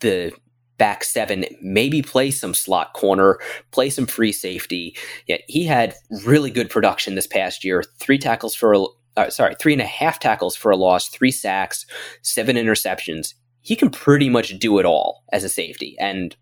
the 0.00 0.32
back 0.78 1.04
seven, 1.04 1.44
maybe 1.60 2.00
play 2.00 2.30
some 2.30 2.54
slot 2.54 2.94
corner, 2.94 3.38
play 3.70 3.90
some 3.90 4.06
free 4.06 4.32
safety. 4.32 4.96
Yeah, 5.26 5.36
he 5.46 5.64
had 5.66 5.94
really 6.24 6.50
good 6.50 6.70
production 6.70 7.16
this 7.16 7.26
past 7.26 7.64
year. 7.64 7.82
Three 7.98 8.16
tackles 8.16 8.54
for 8.54 8.72
a 8.72 8.86
uh, 9.16 9.28
sorry, 9.28 9.54
three 9.60 9.72
and 9.72 9.82
a 9.82 9.86
half 9.86 10.18
tackles 10.18 10.56
for 10.56 10.70
a 10.70 10.76
loss, 10.76 11.08
three 11.08 11.32
sacks, 11.32 11.84
seven 12.22 12.56
interceptions. 12.56 13.34
He 13.62 13.76
can 13.76 13.90
pretty 13.90 14.28
much 14.28 14.58
do 14.58 14.78
it 14.78 14.86
all 14.86 15.24
as 15.32 15.44
a 15.44 15.48
safety, 15.48 15.96
and 15.98 16.34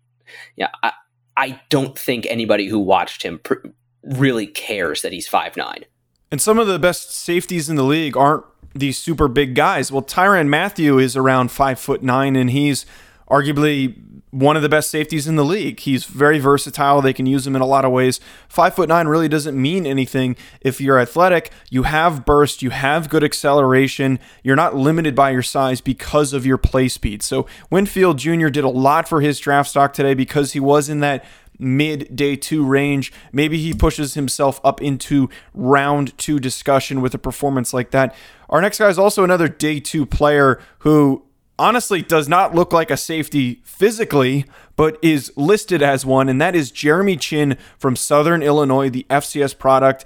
yeah, 0.55 0.69
I, 0.83 0.93
I 1.37 1.61
don't 1.69 1.97
think 1.97 2.25
anybody 2.25 2.67
who 2.67 2.79
watched 2.79 3.23
him 3.23 3.39
pr- 3.39 3.67
really 4.03 4.47
cares 4.47 5.01
that 5.01 5.11
he's 5.13 5.27
five 5.27 5.57
nine. 5.57 5.85
And 6.31 6.41
some 6.41 6.59
of 6.59 6.67
the 6.67 6.79
best 6.79 7.11
safeties 7.11 7.69
in 7.69 7.75
the 7.75 7.83
league 7.83 8.15
aren't 8.15 8.45
these 8.75 8.97
super 8.97 9.27
big 9.27 9.55
guys. 9.55 9.91
Well, 9.91 10.03
Tyrann 10.03 10.47
Mathieu 10.47 10.99
is 10.99 11.17
around 11.17 11.51
five 11.51 11.79
foot 11.79 12.03
nine, 12.03 12.35
and 12.35 12.51
he's 12.51 12.85
arguably 13.29 14.18
one 14.31 14.55
of 14.55 14.61
the 14.61 14.69
best 14.69 14.89
safeties 14.89 15.27
in 15.27 15.35
the 15.35 15.45
league. 15.45 15.79
He's 15.79 16.05
very 16.05 16.39
versatile. 16.39 17.01
They 17.01 17.13
can 17.13 17.25
use 17.25 17.47
him 17.47 17.55
in 17.55 17.61
a 17.61 17.65
lot 17.65 17.85
of 17.85 17.91
ways. 17.91 18.19
Five 18.47 18.75
foot 18.75 18.89
nine 18.89 19.07
really 19.07 19.27
doesn't 19.27 19.59
mean 19.59 19.85
anything 19.85 20.35
if 20.61 20.79
you're 20.79 20.99
athletic. 20.99 21.51
You 21.69 21.83
have 21.83 22.25
burst, 22.25 22.61
you 22.61 22.69
have 22.69 23.09
good 23.09 23.23
acceleration. 23.23 24.19
You're 24.43 24.55
not 24.55 24.75
limited 24.75 25.15
by 25.15 25.31
your 25.31 25.41
size 25.41 25.81
because 25.81 26.33
of 26.33 26.45
your 26.45 26.57
play 26.57 26.87
speed. 26.87 27.23
So 27.23 27.47
Winfield 27.69 28.19
Jr. 28.19 28.49
did 28.49 28.63
a 28.63 28.69
lot 28.69 29.07
for 29.07 29.21
his 29.21 29.39
draft 29.39 29.69
stock 29.69 29.93
today 29.93 30.13
because 30.13 30.53
he 30.53 30.59
was 30.59 30.89
in 30.89 30.99
that 30.99 31.25
mid 31.59 32.15
day 32.15 32.35
two 32.35 32.65
range. 32.65 33.11
Maybe 33.31 33.57
he 33.57 33.73
pushes 33.73 34.13
himself 34.13 34.59
up 34.63 34.81
into 34.81 35.29
round 35.53 36.17
two 36.17 36.39
discussion 36.39 37.01
with 37.01 37.13
a 37.13 37.19
performance 37.19 37.73
like 37.73 37.91
that. 37.91 38.15
Our 38.49 38.61
next 38.61 38.79
guy 38.79 38.89
is 38.89 38.97
also 38.97 39.23
another 39.23 39.47
day 39.47 39.79
two 39.79 40.05
player 40.05 40.61
who 40.79 41.23
honestly 41.59 42.01
does 42.01 42.27
not 42.27 42.55
look 42.55 42.73
like 42.73 42.89
a 42.89 42.97
safety 42.97 43.61
physically, 43.63 44.45
but 44.75 44.97
is 45.03 45.31
listed 45.35 45.83
as 45.83 46.05
one, 46.05 46.29
and 46.29 46.41
that 46.41 46.55
is 46.55 46.71
Jeremy 46.71 47.17
Chinn 47.17 47.57
from 47.77 47.95
Southern 47.95 48.41
Illinois, 48.41 48.89
the 48.89 49.05
FCS 49.09 49.57
product. 49.57 50.05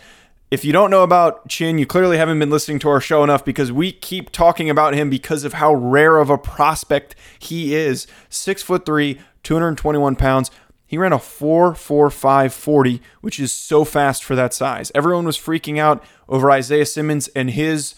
If 0.51 0.65
you 0.65 0.74
don't 0.74 0.91
know 0.91 1.03
about 1.03 1.48
Chinn, 1.48 1.77
you 1.77 1.86
clearly 1.86 2.17
haven't 2.17 2.39
been 2.39 2.50
listening 2.50 2.79
to 2.79 2.89
our 2.89 3.00
show 3.00 3.24
enough 3.24 3.45
because 3.45 3.72
we 3.72 3.91
keep 3.91 4.31
talking 4.31 4.69
about 4.69 4.93
him 4.93 5.10
because 5.10 5.43
of 5.43 5.53
how 5.53 5.74
rare 5.74 6.17
of 6.17 6.29
a 6.29 6.38
prospect 6.38 7.15
he 7.39 7.74
is. 7.74 8.05
Six 8.29 8.62
foot 8.62 8.86
three, 8.86 9.19
221 9.43 10.15
pounds. 10.15 10.51
He 10.86 10.98
ran 10.98 11.13
a 11.13 11.17
4.4540, 11.17 13.00
which 13.22 13.39
is 13.39 13.51
so 13.51 13.83
fast 13.83 14.24
for 14.24 14.36
that 14.36 14.53
size. 14.53 14.91
Everyone 14.93 15.25
was 15.25 15.39
freaking 15.39 15.79
out 15.79 16.03
over 16.29 16.51
Isaiah 16.51 16.86
Simmons 16.86 17.29
and 17.29 17.50
his 17.50 17.95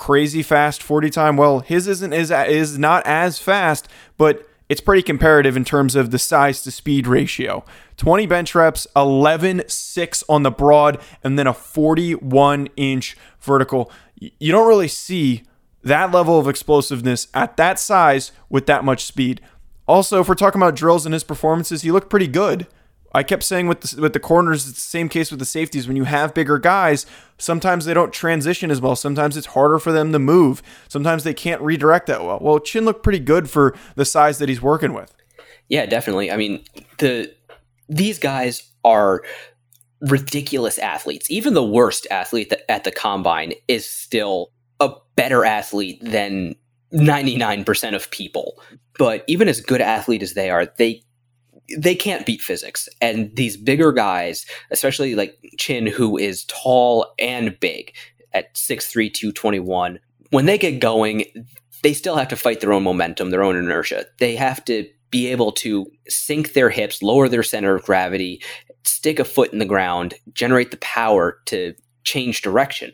crazy 0.00 0.42
fast 0.42 0.82
40 0.82 1.10
time. 1.10 1.36
Well, 1.36 1.60
his 1.60 1.86
isn't 1.86 2.14
is 2.14 2.30
is 2.30 2.78
not 2.78 3.06
as 3.06 3.38
fast, 3.38 3.86
but 4.16 4.48
it's 4.70 4.80
pretty 4.80 5.02
comparative 5.02 5.58
in 5.58 5.64
terms 5.64 5.94
of 5.94 6.10
the 6.10 6.18
size 6.18 6.62
to 6.62 6.70
speed 6.70 7.06
ratio. 7.06 7.62
20 7.98 8.24
bench 8.24 8.54
reps, 8.54 8.86
11 8.96 9.64
6 9.68 10.24
on 10.26 10.42
the 10.42 10.50
broad, 10.50 10.98
and 11.22 11.38
then 11.38 11.46
a 11.46 11.52
41 11.52 12.68
inch 12.76 13.14
vertical. 13.40 13.92
You 14.18 14.50
don't 14.50 14.66
really 14.66 14.88
see 14.88 15.42
that 15.84 16.10
level 16.10 16.38
of 16.38 16.48
explosiveness 16.48 17.28
at 17.34 17.58
that 17.58 17.78
size 17.78 18.32
with 18.48 18.64
that 18.66 18.84
much 18.84 19.04
speed. 19.04 19.42
Also, 19.86 20.18
if 20.18 20.30
we're 20.30 20.34
talking 20.34 20.62
about 20.62 20.76
drills 20.76 21.04
and 21.04 21.12
his 21.12 21.24
performances, 21.24 21.82
he 21.82 21.90
looked 21.90 22.08
pretty 22.08 22.26
good. 22.26 22.66
I 23.12 23.22
kept 23.22 23.42
saying 23.42 23.66
with 23.66 23.80
the, 23.80 24.00
with 24.00 24.12
the 24.12 24.20
corners, 24.20 24.68
it's 24.68 24.76
the 24.76 24.80
same 24.80 25.08
case 25.08 25.30
with 25.30 25.40
the 25.40 25.46
safeties. 25.46 25.88
When 25.88 25.96
you 25.96 26.04
have 26.04 26.32
bigger 26.34 26.58
guys, 26.58 27.06
sometimes 27.38 27.84
they 27.84 27.94
don't 27.94 28.12
transition 28.12 28.70
as 28.70 28.80
well. 28.80 28.94
Sometimes 28.94 29.36
it's 29.36 29.48
harder 29.48 29.78
for 29.78 29.92
them 29.92 30.12
to 30.12 30.18
move. 30.18 30.62
Sometimes 30.88 31.24
they 31.24 31.34
can't 31.34 31.60
redirect 31.60 32.06
that 32.06 32.24
well. 32.24 32.38
Well, 32.40 32.60
Chinn 32.60 32.84
looked 32.84 33.02
pretty 33.02 33.18
good 33.18 33.50
for 33.50 33.74
the 33.96 34.04
size 34.04 34.38
that 34.38 34.48
he's 34.48 34.62
working 34.62 34.92
with. 34.92 35.14
Yeah, 35.68 35.86
definitely. 35.86 36.30
I 36.30 36.36
mean, 36.36 36.64
the 36.98 37.34
these 37.88 38.18
guys 38.18 38.62
are 38.84 39.22
ridiculous 40.00 40.78
athletes. 40.78 41.30
Even 41.30 41.54
the 41.54 41.64
worst 41.64 42.06
athlete 42.10 42.52
at 42.68 42.84
the 42.84 42.92
combine 42.92 43.52
is 43.68 43.88
still 43.88 44.52
a 44.78 44.90
better 45.16 45.44
athlete 45.44 45.98
than 46.02 46.54
99% 46.92 47.94
of 47.94 48.10
people. 48.10 48.60
But 48.98 49.24
even 49.26 49.48
as 49.48 49.60
good 49.60 49.80
athlete 49.80 50.22
as 50.22 50.34
they 50.34 50.50
are, 50.50 50.66
they 50.66 51.02
they 51.76 51.94
can't 51.94 52.26
beat 52.26 52.40
physics. 52.40 52.88
And 53.00 53.34
these 53.36 53.56
bigger 53.56 53.92
guys, 53.92 54.46
especially 54.70 55.14
like 55.14 55.36
Chinn, 55.58 55.86
who 55.86 56.16
is 56.16 56.44
tall 56.44 57.12
and 57.18 57.58
big 57.60 57.94
at 58.32 58.54
6'3, 58.54 59.12
221, 59.12 59.98
when 60.30 60.46
they 60.46 60.58
get 60.58 60.80
going, 60.80 61.24
they 61.82 61.92
still 61.92 62.16
have 62.16 62.28
to 62.28 62.36
fight 62.36 62.60
their 62.60 62.72
own 62.72 62.82
momentum, 62.82 63.30
their 63.30 63.42
own 63.42 63.56
inertia. 63.56 64.06
They 64.18 64.36
have 64.36 64.64
to 64.66 64.88
be 65.10 65.26
able 65.28 65.52
to 65.52 65.86
sink 66.08 66.52
their 66.52 66.70
hips, 66.70 67.02
lower 67.02 67.28
their 67.28 67.42
center 67.42 67.74
of 67.74 67.84
gravity, 67.84 68.42
stick 68.84 69.18
a 69.18 69.24
foot 69.24 69.52
in 69.52 69.58
the 69.58 69.64
ground, 69.64 70.14
generate 70.32 70.70
the 70.70 70.76
power 70.78 71.40
to 71.46 71.74
change 72.04 72.42
direction. 72.42 72.92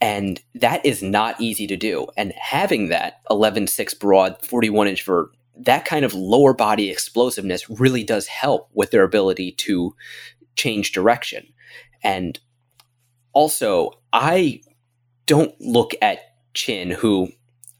And 0.00 0.40
that 0.54 0.84
is 0.84 1.02
not 1.02 1.40
easy 1.40 1.66
to 1.66 1.76
do. 1.76 2.06
And 2.16 2.32
having 2.32 2.88
that 2.88 3.20
11 3.30 3.66
6 3.66 3.94
broad, 3.94 4.40
41 4.42 4.88
inch 4.88 5.04
vert, 5.04 5.30
that 5.56 5.84
kind 5.84 6.04
of 6.04 6.14
lower 6.14 6.52
body 6.52 6.90
explosiveness 6.90 7.68
really 7.70 8.04
does 8.04 8.26
help 8.26 8.68
with 8.72 8.90
their 8.90 9.04
ability 9.04 9.52
to 9.52 9.94
change 10.56 10.92
direction. 10.92 11.46
And 12.02 12.38
also, 13.32 13.90
I 14.12 14.60
don't 15.26 15.54
look 15.60 15.92
at 16.02 16.18
Chinn, 16.54 16.90
who, 16.90 17.28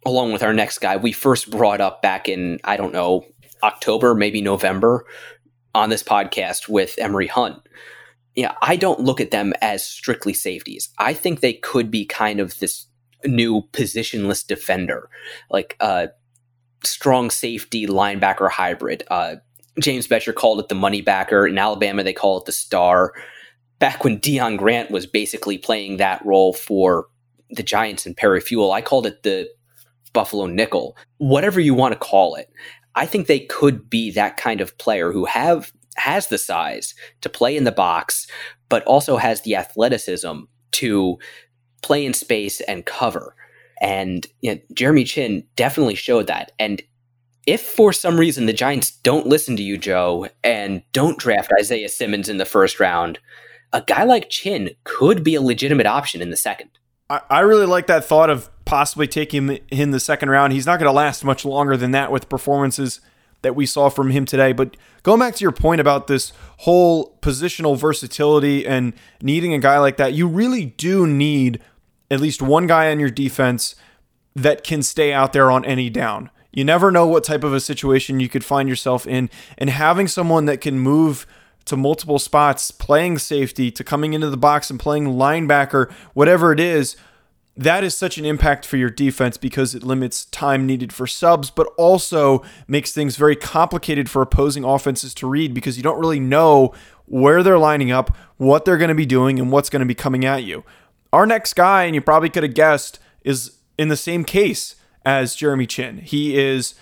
along 0.06 0.32
with 0.32 0.42
our 0.42 0.54
next 0.54 0.78
guy, 0.78 0.96
we 0.96 1.12
first 1.12 1.50
brought 1.50 1.80
up 1.80 2.02
back 2.02 2.28
in, 2.28 2.58
I 2.64 2.76
don't 2.76 2.92
know, 2.92 3.26
October, 3.62 4.14
maybe 4.14 4.40
November 4.40 5.04
on 5.74 5.90
this 5.90 6.02
podcast 6.02 6.68
with 6.68 6.94
Emory 6.98 7.26
Hunt 7.26 7.60
yeah, 8.34 8.54
I 8.62 8.76
don't 8.76 9.00
look 9.00 9.20
at 9.20 9.30
them 9.30 9.52
as 9.60 9.86
strictly 9.86 10.34
safeties. 10.34 10.88
I 10.98 11.14
think 11.14 11.40
they 11.40 11.52
could 11.52 11.90
be 11.90 12.04
kind 12.04 12.40
of 12.40 12.58
this 12.58 12.86
new 13.24 13.62
positionless 13.72 14.46
defender, 14.46 15.08
like 15.50 15.76
a 15.80 16.08
strong 16.86 17.30
safety 17.30 17.86
linebacker 17.86 18.50
hybrid. 18.50 19.04
Uh, 19.10 19.36
James 19.80 20.06
Bettcher 20.06 20.34
called 20.34 20.60
it 20.60 20.68
the 20.68 20.74
money 20.74 21.00
backer. 21.00 21.46
In 21.46 21.58
Alabama, 21.58 22.02
they 22.02 22.12
call 22.12 22.38
it 22.38 22.44
the 22.44 22.52
star. 22.52 23.12
Back 23.78 24.04
when 24.04 24.20
Deon 24.20 24.56
Grant 24.56 24.90
was 24.90 25.06
basically 25.06 25.58
playing 25.58 25.96
that 25.96 26.24
role 26.24 26.52
for 26.52 27.08
the 27.50 27.62
Giants 27.62 28.06
and 28.06 28.16
Perry 28.16 28.40
Fewell. 28.40 28.72
I 28.72 28.80
called 28.80 29.06
it 29.06 29.22
the 29.22 29.48
Buffalo 30.12 30.46
nickel. 30.46 30.96
Whatever 31.18 31.60
you 31.60 31.74
want 31.74 31.92
to 31.92 31.98
call 31.98 32.36
it. 32.36 32.48
I 32.94 33.06
think 33.06 33.26
they 33.26 33.40
could 33.40 33.90
be 33.90 34.12
that 34.12 34.36
kind 34.36 34.60
of 34.60 34.78
player 34.78 35.10
who 35.10 35.24
have 35.24 35.72
has 35.96 36.28
the 36.28 36.38
size 36.38 36.94
to 37.20 37.28
play 37.28 37.56
in 37.56 37.64
the 37.64 37.72
box, 37.72 38.26
but 38.68 38.84
also 38.84 39.16
has 39.16 39.42
the 39.42 39.56
athleticism 39.56 40.40
to 40.72 41.18
play 41.82 42.04
in 42.04 42.14
space 42.14 42.60
and 42.62 42.86
cover. 42.86 43.34
And 43.80 44.26
you 44.40 44.54
know, 44.54 44.60
Jeremy 44.72 45.04
Chinn 45.04 45.44
definitely 45.56 45.94
showed 45.94 46.26
that. 46.26 46.52
And 46.58 46.82
if 47.46 47.62
for 47.62 47.92
some 47.92 48.18
reason 48.18 48.46
the 48.46 48.52
Giants 48.52 48.90
don't 48.90 49.26
listen 49.26 49.56
to 49.56 49.62
you, 49.62 49.76
Joe, 49.76 50.28
and 50.42 50.82
don't 50.92 51.18
draft 51.18 51.52
Isaiah 51.58 51.88
Simmons 51.88 52.28
in 52.28 52.38
the 52.38 52.46
first 52.46 52.80
round, 52.80 53.18
a 53.72 53.82
guy 53.82 54.04
like 54.04 54.30
Chinn 54.30 54.70
could 54.84 55.22
be 55.22 55.34
a 55.34 55.42
legitimate 55.42 55.86
option 55.86 56.22
in 56.22 56.30
the 56.30 56.36
second. 56.36 56.70
I, 57.10 57.20
I 57.28 57.40
really 57.40 57.66
like 57.66 57.86
that 57.88 58.04
thought 58.04 58.30
of 58.30 58.48
possibly 58.64 59.06
taking 59.06 59.48
him 59.48 59.58
in 59.70 59.90
the 59.90 60.00
second 60.00 60.30
round. 60.30 60.52
He's 60.52 60.66
not 60.66 60.78
going 60.78 60.88
to 60.88 60.96
last 60.96 61.24
much 61.24 61.44
longer 61.44 61.76
than 61.76 61.90
that 61.90 62.10
with 62.10 62.28
performances 62.28 63.00
that 63.42 63.54
we 63.54 63.66
saw 63.66 63.90
from 63.90 64.10
him 64.10 64.24
today. 64.24 64.52
But 64.52 64.76
going 65.02 65.20
back 65.20 65.34
to 65.34 65.42
your 65.42 65.52
point 65.52 65.80
about 65.80 66.06
this 66.06 66.32
whole 66.58 67.18
positional 67.20 67.76
versatility 67.76 68.66
and 68.66 68.94
needing 69.20 69.52
a 69.52 69.58
guy 69.58 69.78
like 69.78 69.98
that, 69.98 70.14
you 70.14 70.26
really 70.26 70.64
do 70.64 71.06
need 71.06 71.60
at 72.10 72.20
least 72.20 72.42
one 72.42 72.66
guy 72.66 72.90
on 72.90 73.00
your 73.00 73.10
defense 73.10 73.74
that 74.34 74.64
can 74.64 74.82
stay 74.82 75.12
out 75.12 75.32
there 75.32 75.50
on 75.50 75.64
any 75.64 75.88
down. 75.90 76.30
You 76.52 76.64
never 76.64 76.90
know 76.90 77.06
what 77.06 77.24
type 77.24 77.44
of 77.44 77.52
a 77.52 77.60
situation 77.60 78.20
you 78.20 78.28
could 78.28 78.44
find 78.44 78.68
yourself 78.68 79.06
in, 79.06 79.28
and 79.58 79.70
having 79.70 80.06
someone 80.06 80.44
that 80.46 80.60
can 80.60 80.78
move 80.78 81.26
to 81.64 81.76
multiple 81.76 82.18
spots, 82.18 82.70
playing 82.70 83.18
safety, 83.18 83.70
to 83.70 83.82
coming 83.82 84.12
into 84.12 84.30
the 84.30 84.36
box 84.36 84.70
and 84.70 84.78
playing 84.78 85.06
linebacker, 85.06 85.90
whatever 86.12 86.52
it 86.52 86.60
is, 86.60 86.96
that 87.56 87.84
is 87.84 87.96
such 87.96 88.18
an 88.18 88.24
impact 88.24 88.66
for 88.66 88.76
your 88.76 88.90
defense 88.90 89.36
because 89.36 89.74
it 89.74 89.82
limits 89.82 90.24
time 90.26 90.66
needed 90.66 90.92
for 90.92 91.06
subs, 91.06 91.50
but 91.50 91.68
also 91.78 92.42
makes 92.66 92.92
things 92.92 93.16
very 93.16 93.36
complicated 93.36 94.10
for 94.10 94.22
opposing 94.22 94.64
offenses 94.64 95.14
to 95.14 95.28
read 95.28 95.54
because 95.54 95.76
you 95.76 95.82
don't 95.82 96.00
really 96.00 96.20
know 96.20 96.74
where 97.06 97.42
they're 97.42 97.58
lining 97.58 97.92
up, 97.92 98.16
what 98.36 98.64
they're 98.64 98.78
going 98.78 98.88
to 98.88 98.94
be 98.94 99.06
doing, 99.06 99.38
and 99.38 99.52
what's 99.52 99.70
going 99.70 99.80
to 99.80 99.86
be 99.86 99.94
coming 99.94 100.24
at 100.24 100.42
you. 100.42 100.64
Our 101.14 101.26
next 101.26 101.54
guy, 101.54 101.84
and 101.84 101.94
you 101.94 102.00
probably 102.00 102.28
could 102.28 102.42
have 102.42 102.54
guessed, 102.54 102.98
is 103.22 103.58
in 103.78 103.86
the 103.86 103.96
same 103.96 104.24
case 104.24 104.74
as 105.06 105.36
Jeremy 105.36 105.64
Chinn. 105.64 105.98
He 105.98 106.36
is 106.36 106.74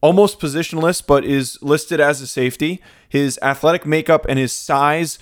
almost 0.00 0.38
positionless, 0.38 1.04
but 1.04 1.24
is 1.24 1.60
listed 1.60 1.98
as 1.98 2.20
a 2.20 2.28
safety. 2.28 2.80
His 3.08 3.36
athletic 3.42 3.84
makeup 3.84 4.26
and 4.28 4.38
his 4.38 4.52
size 4.52 5.18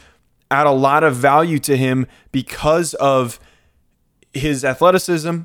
add 0.50 0.66
a 0.66 0.72
lot 0.72 1.02
of 1.02 1.16
value 1.16 1.58
to 1.60 1.78
him 1.78 2.06
because 2.30 2.92
of 2.92 3.40
his 4.34 4.66
athleticism 4.66 5.40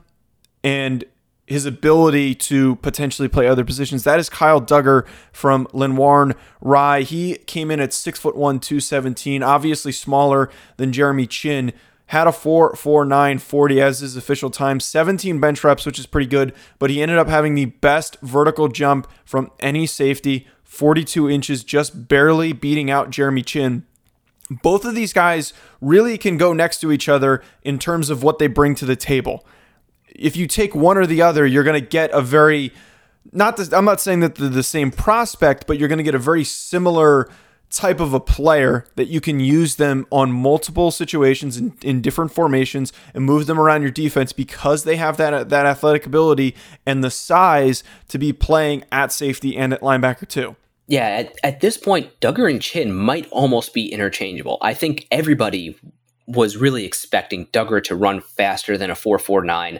and 0.61 1.05
his 1.47 1.65
ability 1.65 2.35
to 2.35 2.75
potentially 2.77 3.29
play 3.29 3.47
other 3.47 3.63
positions. 3.63 4.03
That 4.03 4.19
is 4.19 4.27
Kyle 4.27 4.59
Dugger 4.61 5.07
from 5.31 5.65
Lenoir 5.71 6.35
Rye. 6.59 7.03
He 7.03 7.35
came 7.35 7.71
in 7.71 7.79
at 7.79 7.93
six 7.93 8.19
foot 8.19 8.35
one, 8.35 8.59
217, 8.59 9.41
obviously 9.41 9.93
smaller 9.93 10.49
than 10.75 10.91
Jeremy 10.91 11.25
Chinn, 11.25 11.71
had 12.07 12.27
a 12.27 12.31
4.49 12.31 13.39
40 13.39 13.81
as 13.81 13.99
his 13.99 14.15
official 14.15 14.49
time, 14.49 14.79
17 14.79 15.39
bench 15.39 15.63
reps, 15.63 15.85
which 15.85 15.99
is 15.99 16.05
pretty 16.05 16.27
good, 16.27 16.53
but 16.79 16.89
he 16.89 17.01
ended 17.01 17.17
up 17.17 17.27
having 17.27 17.55
the 17.55 17.65
best 17.65 18.17
vertical 18.21 18.67
jump 18.67 19.07
from 19.25 19.51
any 19.59 19.85
safety, 19.85 20.47
42 20.63 21.29
inches, 21.29 21.63
just 21.63 22.07
barely 22.07 22.53
beating 22.53 22.91
out 22.91 23.09
Jeremy 23.09 23.41
Chinn. 23.41 23.85
Both 24.49 24.85
of 24.85 24.93
these 24.93 25.13
guys 25.13 25.53
really 25.81 26.17
can 26.17 26.37
go 26.37 26.53
next 26.53 26.81
to 26.81 26.91
each 26.91 27.07
other 27.07 27.41
in 27.63 27.79
terms 27.79 28.09
of 28.09 28.21
what 28.21 28.39
they 28.39 28.47
bring 28.47 28.75
to 28.75 28.85
the 28.85 28.95
table. 28.95 29.45
If 30.07 30.35
you 30.35 30.47
take 30.47 30.75
one 30.75 30.97
or 30.97 31.07
the 31.07 31.21
other, 31.21 31.45
you're 31.45 31.63
going 31.63 31.81
to 31.81 31.87
get 31.87 32.11
a 32.11 32.21
very 32.21 32.71
not 33.31 33.57
the, 33.57 33.75
I'm 33.75 33.85
not 33.85 34.01
saying 34.01 34.19
that 34.19 34.35
they're 34.35 34.49
the 34.49 34.63
same 34.63 34.91
prospect, 34.91 35.65
but 35.65 35.79
you're 35.79 35.87
going 35.87 35.97
to 35.97 36.03
get 36.03 36.15
a 36.15 36.19
very 36.19 36.43
similar 36.43 37.29
type 37.73 37.99
of 37.99 38.13
a 38.13 38.19
player 38.19 38.85
that 38.95 39.07
you 39.07 39.19
can 39.19 39.39
use 39.39 39.75
them 39.75 40.05
on 40.11 40.31
multiple 40.31 40.91
situations 40.91 41.57
in, 41.57 41.75
in 41.81 42.01
different 42.01 42.31
formations 42.31 42.93
and 43.13 43.25
move 43.25 43.47
them 43.47 43.59
around 43.59 43.81
your 43.81 43.91
defense 43.91 44.31
because 44.31 44.83
they 44.83 44.95
have 44.95 45.17
that 45.17 45.49
that 45.49 45.65
athletic 45.65 46.05
ability 46.05 46.55
and 46.85 47.03
the 47.03 47.09
size 47.09 47.83
to 48.07 48.17
be 48.17 48.31
playing 48.31 48.83
at 48.91 49.11
safety 49.11 49.57
and 49.57 49.73
at 49.73 49.81
linebacker 49.81 50.27
too. 50.27 50.55
Yeah, 50.87 51.07
at, 51.07 51.35
at 51.43 51.59
this 51.61 51.77
point, 51.77 52.19
Dugger 52.19 52.49
and 52.49 52.61
Chinn 52.61 52.93
might 52.93 53.27
almost 53.31 53.73
be 53.73 53.91
interchangeable. 53.91 54.57
I 54.61 54.73
think 54.73 55.07
everybody 55.11 55.75
was 56.27 56.57
really 56.57 56.85
expecting 56.85 57.47
Dugger 57.47 57.83
to 57.85 57.95
run 57.95 58.21
faster 58.21 58.77
than 58.77 58.89
a 58.89 58.95
449. 58.95 59.79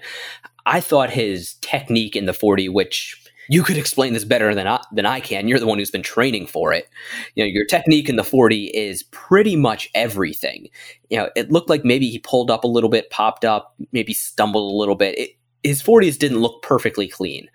I 0.65 0.79
thought 0.79 1.09
his 1.09 1.55
technique 1.55 2.15
in 2.15 2.25
the 2.25 2.33
40, 2.33 2.69
which 2.69 3.22
you 3.49 3.63
could 3.63 3.77
explain 3.77 4.13
this 4.13 4.23
better 4.23 4.55
than 4.55 4.67
I, 4.67 4.81
than 4.91 5.05
I 5.05 5.19
can. 5.19 5.47
You're 5.47 5.59
the 5.59 5.67
one 5.67 5.77
who's 5.77 5.91
been 5.91 6.03
training 6.03 6.47
for 6.47 6.73
it. 6.73 6.89
You 7.35 7.43
know, 7.43 7.47
your 7.47 7.65
technique 7.65 8.09
in 8.09 8.15
the 8.15 8.23
40 8.23 8.65
is 8.67 9.03
pretty 9.03 9.55
much 9.55 9.89
everything. 9.93 10.67
You 11.09 11.17
know, 11.17 11.29
it 11.35 11.51
looked 11.51 11.69
like 11.69 11.83
maybe 11.83 12.09
he 12.09 12.19
pulled 12.19 12.49
up 12.49 12.63
a 12.63 12.67
little 12.67 12.89
bit, 12.89 13.09
popped 13.09 13.45
up, 13.45 13.75
maybe 13.91 14.13
stumbled 14.13 14.71
a 14.71 14.77
little 14.77 14.95
bit. 14.95 15.17
It, 15.17 15.29
his 15.63 15.81
40s 15.81 16.17
didn't 16.17 16.41
look 16.41 16.61
perfectly 16.61 17.07
clean. 17.07 17.49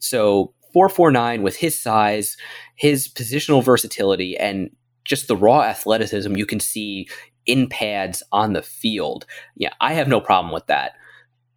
So 0.00 0.52
449 0.72 1.42
with 1.42 1.56
his 1.56 1.78
size, 1.78 2.36
his 2.76 3.08
positional 3.08 3.62
versatility, 3.62 4.36
and 4.36 4.70
just 5.04 5.28
the 5.28 5.36
raw 5.36 5.62
athleticism 5.62 6.36
you 6.36 6.46
can 6.46 6.60
see 6.60 7.08
in 7.46 7.68
pads 7.68 8.22
on 8.32 8.52
the 8.52 8.62
field. 8.62 9.26
Yeah, 9.56 9.72
I 9.80 9.94
have 9.94 10.08
no 10.08 10.20
problem 10.20 10.52
with 10.52 10.66
that. 10.66 10.92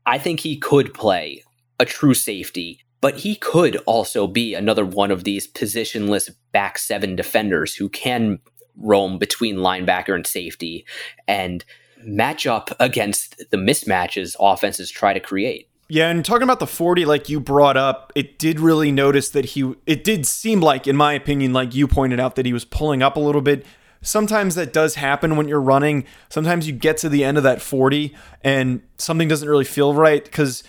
I 0.06 0.18
think 0.18 0.40
he 0.40 0.58
could 0.58 0.94
play 0.94 1.44
a 1.80 1.86
true 1.86 2.14
safety 2.14 2.85
but 3.06 3.18
he 3.18 3.36
could 3.36 3.76
also 3.86 4.26
be 4.26 4.56
another 4.56 4.84
one 4.84 5.12
of 5.12 5.26
these 5.26 5.48
positionless 5.48 6.34
back 6.52 6.80
seven 6.80 7.16
defenders 7.16 7.76
who 7.76 7.88
can 7.88 8.40
roam 8.76 9.20
between 9.20 9.58
linebacker 9.58 10.16
and 10.16 10.26
safety 10.26 10.84
and 11.28 11.64
match 12.04 12.48
up 12.48 12.72
against 12.80 13.38
the 13.52 13.58
mismatches 13.58 14.36
offenses 14.40 14.90
try 14.90 15.14
to 15.14 15.20
create. 15.20 15.70
Yeah, 15.88 16.10
and 16.10 16.26
talking 16.26 16.42
about 16.42 16.58
the 16.58 16.66
40 16.66 17.06
like 17.06 17.30
you 17.30 17.40
brought 17.40 17.78
up, 17.78 18.12
it 18.16 18.40
did 18.40 18.60
really 18.60 18.92
notice 18.92 19.30
that 19.30 19.46
he 19.46 19.76
it 19.86 20.04
did 20.04 20.26
seem 20.26 20.60
like 20.60 20.88
in 20.88 20.96
my 20.96 21.14
opinion 21.14 21.54
like 21.54 21.76
you 21.76 21.88
pointed 21.88 22.20
out 22.20 22.36
that 22.38 22.48
he 22.48 22.54
was 22.54 22.66
pulling 22.66 23.04
up 23.04 23.18
a 23.18 23.20
little 23.20 23.42
bit. 23.42 23.68
Sometimes 24.02 24.56
that 24.56 24.74
does 24.74 24.96
happen 24.96 25.36
when 25.36 25.48
you're 25.48 25.62
running. 25.62 26.06
Sometimes 26.30 26.66
you 26.66 26.74
get 26.74 26.98
to 26.98 27.10
the 27.10 27.24
end 27.24 27.38
of 27.38 27.44
that 27.44 27.62
40 27.62 28.16
and 28.42 28.82
something 28.98 29.28
doesn't 29.28 29.48
really 29.48 29.64
feel 29.64 29.94
right 29.94 30.32
cuz 30.32 30.64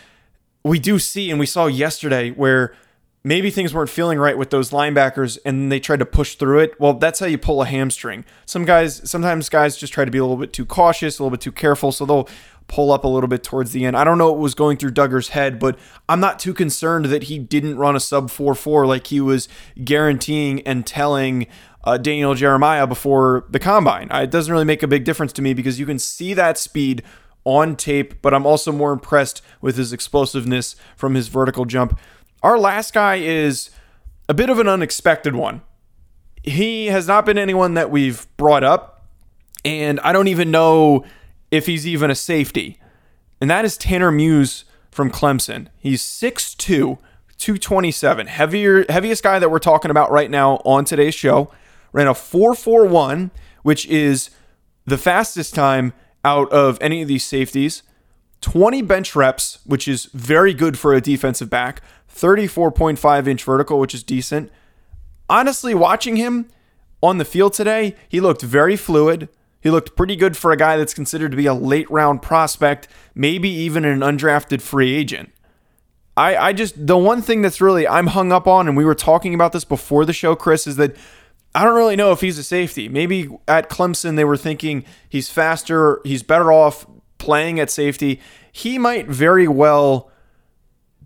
we 0.67 0.79
do 0.79 0.99
see, 0.99 1.31
and 1.31 1.39
we 1.39 1.47
saw 1.47 1.67
yesterday 1.67 2.31
where 2.31 2.75
maybe 3.23 3.51
things 3.51 3.75
weren't 3.75 3.91
feeling 3.91 4.19
right 4.19 4.39
with 4.39 4.51
those 4.51 4.71
linebackers 4.71 5.37
and 5.45 5.71
they 5.71 5.81
tried 5.81 5.99
to 5.99 6.07
push 6.07 6.37
through 6.37 6.61
it. 6.61 6.81
Well, 6.81 6.95
that's 6.95 7.19
how 7.19 7.27
you 7.27 7.39
pull 7.39 7.61
a 7.61 7.67
hamstring. 7.67 8.25
Some 8.45 8.65
guys, 8.65 9.09
sometimes 9.09 9.49
guys 9.49 9.77
just 9.77 9.93
try 9.93 10.05
to 10.05 10.13
be 10.13 10.19
a 10.19 10.23
little 10.23 10.37
bit 10.37 10.53
too 10.53 10.65
cautious, 10.65 11.19
a 11.19 11.23
little 11.23 11.37
bit 11.37 11.41
too 11.41 11.51
careful, 11.51 11.91
so 11.91 12.07
they'll 12.07 12.29
pull 12.69 12.93
up 12.93 13.05
a 13.05 13.09
little 13.09 13.29
bit 13.29 13.43
towards 13.43 13.73
the 13.73 13.85
end. 13.85 13.97
I 13.97 14.05
don't 14.05 14.19
know 14.19 14.31
what 14.31 14.39
was 14.39 14.55
going 14.55 14.77
through 14.77 14.93
Dugger's 14.93 15.31
head, 15.31 15.59
but 15.59 15.79
I'm 16.09 16.21
not 16.21 16.39
too 16.39 16.55
concerned 16.55 17.07
that 17.07 17.25
he 17.25 17.39
didn't 17.39 17.77
run 17.79 17.97
a 17.97 18.01
sub 18.01 18.29
4-4 18.29 18.87
like 18.87 19.09
he 19.09 19.21
was 19.21 19.49
guaranteeing 19.83 20.61
and 20.63 20.87
telling 20.87 21.47
uh, 21.85 21.97
Daniel 21.97 22.35
Jeremiah 22.35 22.87
before 22.87 23.45
the 23.49 23.61
combine. 23.61 24.09
It 24.11 24.31
doesn't 24.31 24.53
really 24.53 24.65
make 24.65 24.83
a 24.83 24.89
big 24.89 25.05
difference 25.05 25.33
to 25.35 25.43
me 25.43 25.55
because 25.55 25.79
you 25.79 25.87
can 25.87 25.99
see 25.99 26.35
that 26.35 26.59
speed 26.59 27.03
on 27.47 27.77
tape, 27.77 28.21
but 28.21 28.35
I'm 28.35 28.45
also 28.45 28.73
more 28.73 28.93
impressed 28.93 29.41
with 29.63 29.77
his 29.77 29.93
explosiveness 29.93 30.77
from 30.97 31.15
his 31.15 31.29
vertical 31.29 31.65
jump. 31.65 31.99
Our 32.43 32.59
last 32.59 32.93
guy 32.93 33.15
is 33.17 33.71
a 34.29 34.35
bit 34.35 34.51
of 34.51 34.59
an 34.59 34.69
unexpected 34.69 35.35
one. 35.35 35.63
He 36.43 36.87
has 36.87 37.07
not 37.07 37.25
been 37.25 37.39
anyone 37.39 37.75
that 37.75 37.91
we've 37.91 38.27
brought 38.37 38.65
up, 38.65 39.07
and 39.65 40.01
I 40.01 40.13
don't 40.13 40.29
even 40.29 40.51
know 40.51 41.05
if 41.51 41.67
he's 41.67 41.87
even 41.87 42.11
a 42.11 42.15
safety. 42.15 42.79
And 43.41 43.49
that 43.49 43.65
is 43.65 43.77
Tanner 43.77 44.11
Muse 44.11 44.65
from 44.91 45.11
Clemson. 45.11 45.69
He's 45.79 46.03
6'2, 46.03 46.99
227. 47.39 48.27
Heavier 48.27 48.85
heaviest 48.89 49.23
guy 49.23 49.39
that 49.39 49.51
we're 49.51 49.59
talking 49.59 49.91
about 49.91 50.11
right 50.11 50.31
now 50.31 50.57
on 50.65 50.85
today's 50.85 51.15
show. 51.15 51.53
Ran 51.93 52.09
a 52.09 52.15
441, 52.15 53.31
which 53.63 53.87
is 53.87 54.31
the 54.85 54.99
fastest 54.99 55.55
time 55.55 55.93
out 56.27 56.51
of 56.53 56.77
any 56.81 57.01
of 57.03 57.09
these 57.09 57.25
safeties. 57.25 57.85
20 58.41 58.83
bench 58.83 59.15
reps, 59.15 59.61
which 59.65 59.87
is 59.87 60.07
very 60.07 60.53
good 60.53 60.77
for 60.77 60.93
a 60.93 61.01
defensive 61.01 61.49
back. 61.49 61.81
34.5 62.13 63.29
inch 63.29 63.45
vertical, 63.45 63.79
which 63.79 63.95
is 63.95 64.03
decent. 64.03 64.51
Honestly, 65.31 65.73
watching 65.73 66.17
him 66.17 66.51
on 67.01 67.19
the 67.19 67.25
field 67.25 67.53
today, 67.53 67.95
he 68.09 68.21
looked 68.21 68.43
very 68.43 68.77
fluid. 68.77 69.29
He 69.61 69.71
looked 69.71 69.97
pretty 69.97 70.17
good 70.17 70.37
for 70.37 70.51
a 70.51 70.57
guy 70.57 70.77
that's 70.77 70.95
considered 70.95 71.31
to 71.31 71.37
be 71.37 71.47
a 71.47 71.55
late 71.55 71.91
round 71.91 72.23
prospect, 72.23 72.89
maybe 73.15 73.49
even 73.49 73.85
an 73.85 74.01
undrafted 74.01 74.61
free 74.61 74.95
agent. 74.95 75.31
I, 76.17 76.37
I 76.37 76.53
just, 76.53 76.87
the 76.87 76.99
one 76.99 77.23
thing 77.23 77.43
that's 77.43 77.61
really 77.61 77.87
I'm 77.87 78.09
hung 78.09 78.33
up 78.33 78.47
on, 78.49 78.67
and 78.67 78.77
we 78.77 78.85
were 78.85 78.95
talking 78.95 79.35
about 79.35 79.53
this 79.53 79.65
before 79.65 80.05
the 80.05 80.13
show, 80.13 80.35
Chris, 80.35 80.67
is 80.67 80.77
that 80.77 80.97
I 81.57 81.65
don't 81.65 81.75
really 81.75 81.97
know 81.97 82.13
if 82.13 82.21
he's 82.21 82.37
a 82.37 82.43
safety. 82.43 82.87
Maybe 82.87 83.31
at 83.49 83.71
Clemson 83.71 84.17
they 84.17 84.25
were 84.25 84.37
thinking 84.37 84.85
he's 85.09 85.31
faster, 85.31 86.03
he's 86.05 86.23
better 86.23 86.53
off 86.53 86.87
playing 87.17 87.59
at 87.59 87.71
safety, 87.71 88.21
he 88.53 88.77
might 88.77 89.07
very 89.09 89.49
well 89.49 90.11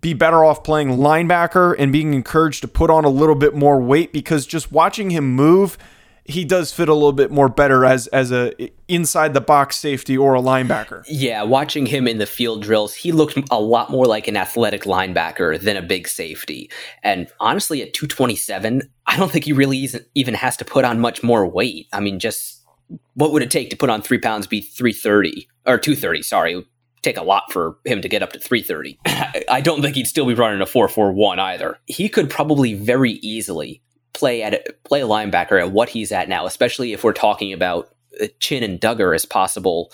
be 0.01 0.13
better 0.13 0.43
off 0.43 0.61
playing 0.61 0.89
linebacker 0.89 1.73
and 1.79 1.93
being 1.93 2.13
encouraged 2.13 2.61
to 2.63 2.67
put 2.67 2.89
on 2.89 3.05
a 3.05 3.09
little 3.09 3.35
bit 3.35 3.55
more 3.55 3.79
weight 3.79 4.11
because 4.11 4.45
just 4.45 4.73
watching 4.73 5.11
him 5.11 5.35
move, 5.35 5.77
he 6.25 6.45
does 6.45 6.71
fit 6.71 6.87
a 6.87 6.93
little 6.93 7.11
bit 7.11 7.31
more 7.31 7.49
better 7.49 7.85
as 7.85 8.07
as 8.07 8.31
a 8.31 8.53
inside 8.87 9.33
the 9.33 9.41
box 9.41 9.77
safety 9.77 10.17
or 10.17 10.35
a 10.35 10.41
linebacker. 10.41 11.03
Yeah, 11.07 11.43
watching 11.43 11.85
him 11.85 12.07
in 12.07 12.17
the 12.17 12.25
field 12.25 12.61
drills, 12.61 12.93
he 12.93 13.11
looked 13.11 13.37
a 13.49 13.59
lot 13.59 13.89
more 13.89 14.05
like 14.05 14.27
an 14.27 14.37
athletic 14.37 14.83
linebacker 14.83 15.59
than 15.59 15.77
a 15.77 15.81
big 15.81 16.07
safety. 16.07 16.69
And 17.03 17.27
honestly, 17.39 17.81
at 17.81 17.93
227, 17.93 18.81
I 19.07 19.17
don't 19.17 19.31
think 19.31 19.45
he 19.45 19.53
really 19.53 19.89
even 20.15 20.33
has 20.35 20.57
to 20.57 20.65
put 20.65 20.85
on 20.85 20.99
much 20.99 21.23
more 21.23 21.47
weight. 21.47 21.87
I 21.91 21.99
mean, 21.99 22.19
just 22.19 22.63
what 23.15 23.31
would 23.31 23.41
it 23.41 23.51
take 23.51 23.69
to 23.71 23.77
put 23.77 23.89
on 23.89 24.01
three 24.01 24.19
pounds, 24.19 24.47
be 24.47 24.61
330 24.61 25.47
or 25.65 25.77
230? 25.77 26.21
Sorry, 26.21 26.53
it 26.53 26.55
would 26.57 26.65
take 27.01 27.17
a 27.17 27.23
lot 27.23 27.51
for 27.51 27.77
him 27.85 28.01
to 28.01 28.09
get 28.09 28.21
up 28.21 28.33
to 28.33 28.39
330. 28.39 28.99
I 29.49 29.61
don't 29.61 29.81
think 29.81 29.95
he'd 29.95 30.07
still 30.07 30.25
be 30.25 30.33
running 30.33 30.61
a 30.61 30.65
441 30.65 31.39
either. 31.39 31.77
He 31.87 32.09
could 32.09 32.29
probably 32.29 32.73
very 32.73 33.13
easily 33.13 33.81
play 34.21 34.43
at 34.43 34.53
a, 34.53 34.63
play 34.83 35.01
a 35.01 35.07
linebacker 35.07 35.59
at 35.59 35.71
what 35.71 35.89
he's 35.89 36.11
at 36.11 36.29
now, 36.29 36.45
especially 36.45 36.93
if 36.93 37.03
we're 37.03 37.11
talking 37.11 37.51
about 37.51 37.89
Chinn 38.39 38.61
and 38.61 38.79
Dugger 38.79 39.15
as 39.15 39.25
possible 39.25 39.91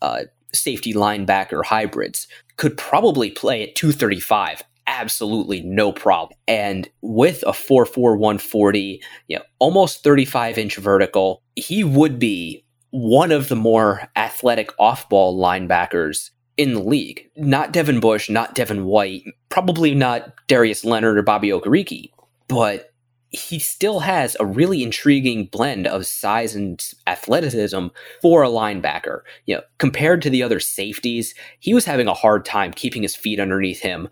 uh, 0.00 0.22
safety 0.54 0.94
linebacker 0.94 1.62
hybrids. 1.62 2.26
Could 2.56 2.78
probably 2.78 3.30
play 3.30 3.62
at 3.62 3.74
235 3.74 4.62
absolutely 4.86 5.60
no 5.60 5.92
problem. 5.92 6.36
And 6.48 6.88
with 7.02 7.44
a 7.46 7.52
44140, 7.52 9.02
you 9.28 9.36
know, 9.36 9.42
almost 9.58 10.02
35 10.02 10.56
inch 10.56 10.76
vertical, 10.76 11.42
he 11.54 11.84
would 11.84 12.18
be 12.18 12.64
one 12.88 13.30
of 13.30 13.48
the 13.48 13.56
more 13.56 14.08
athletic 14.16 14.70
off 14.80 15.06
ball 15.08 15.38
linebackers 15.38 16.30
in 16.56 16.72
the 16.72 16.82
league. 16.82 17.28
Not 17.36 17.72
Devin 17.72 18.00
Bush, 18.00 18.30
not 18.30 18.54
Devin 18.54 18.84
White, 18.86 19.22
probably 19.50 19.94
not 19.94 20.32
Darius 20.48 20.84
Leonard 20.84 21.18
or 21.18 21.22
Bobby 21.22 21.50
Okereke, 21.50 22.10
but 22.48 22.89
he 23.30 23.60
still 23.60 24.00
has 24.00 24.36
a 24.40 24.46
really 24.46 24.82
intriguing 24.82 25.46
blend 25.46 25.86
of 25.86 26.04
size 26.04 26.54
and 26.54 26.84
athleticism 27.06 27.86
for 28.20 28.42
a 28.42 28.48
linebacker. 28.48 29.20
You 29.46 29.56
know, 29.56 29.62
compared 29.78 30.20
to 30.22 30.30
the 30.30 30.42
other 30.42 30.58
safeties, 30.58 31.34
he 31.60 31.72
was 31.72 31.84
having 31.84 32.08
a 32.08 32.14
hard 32.14 32.44
time 32.44 32.72
keeping 32.72 33.02
his 33.02 33.14
feet 33.14 33.38
underneath 33.38 33.80
him, 33.80 34.08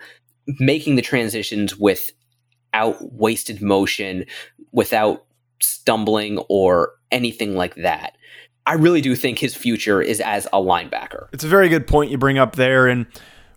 making 0.61 0.95
the 0.95 1.03
transitions 1.03 1.77
without 1.77 2.97
wasted 3.13 3.61
motion, 3.61 4.25
without 4.71 5.25
stumbling 5.61 6.39
or 6.49 6.93
anything 7.11 7.57
like 7.57 7.75
that. 7.75 8.17
I 8.67 8.75
really 8.75 9.01
do 9.01 9.17
think 9.17 9.39
his 9.39 9.55
future 9.55 10.01
is 10.01 10.21
as 10.21 10.47
a 10.47 10.59
linebacker. 10.59 11.29
It's 11.33 11.43
a 11.43 11.49
very 11.49 11.69
good 11.69 11.87
point 11.87 12.11
you 12.11 12.19
bring 12.19 12.39
up 12.39 12.55
there. 12.55 12.87
And 12.87 13.07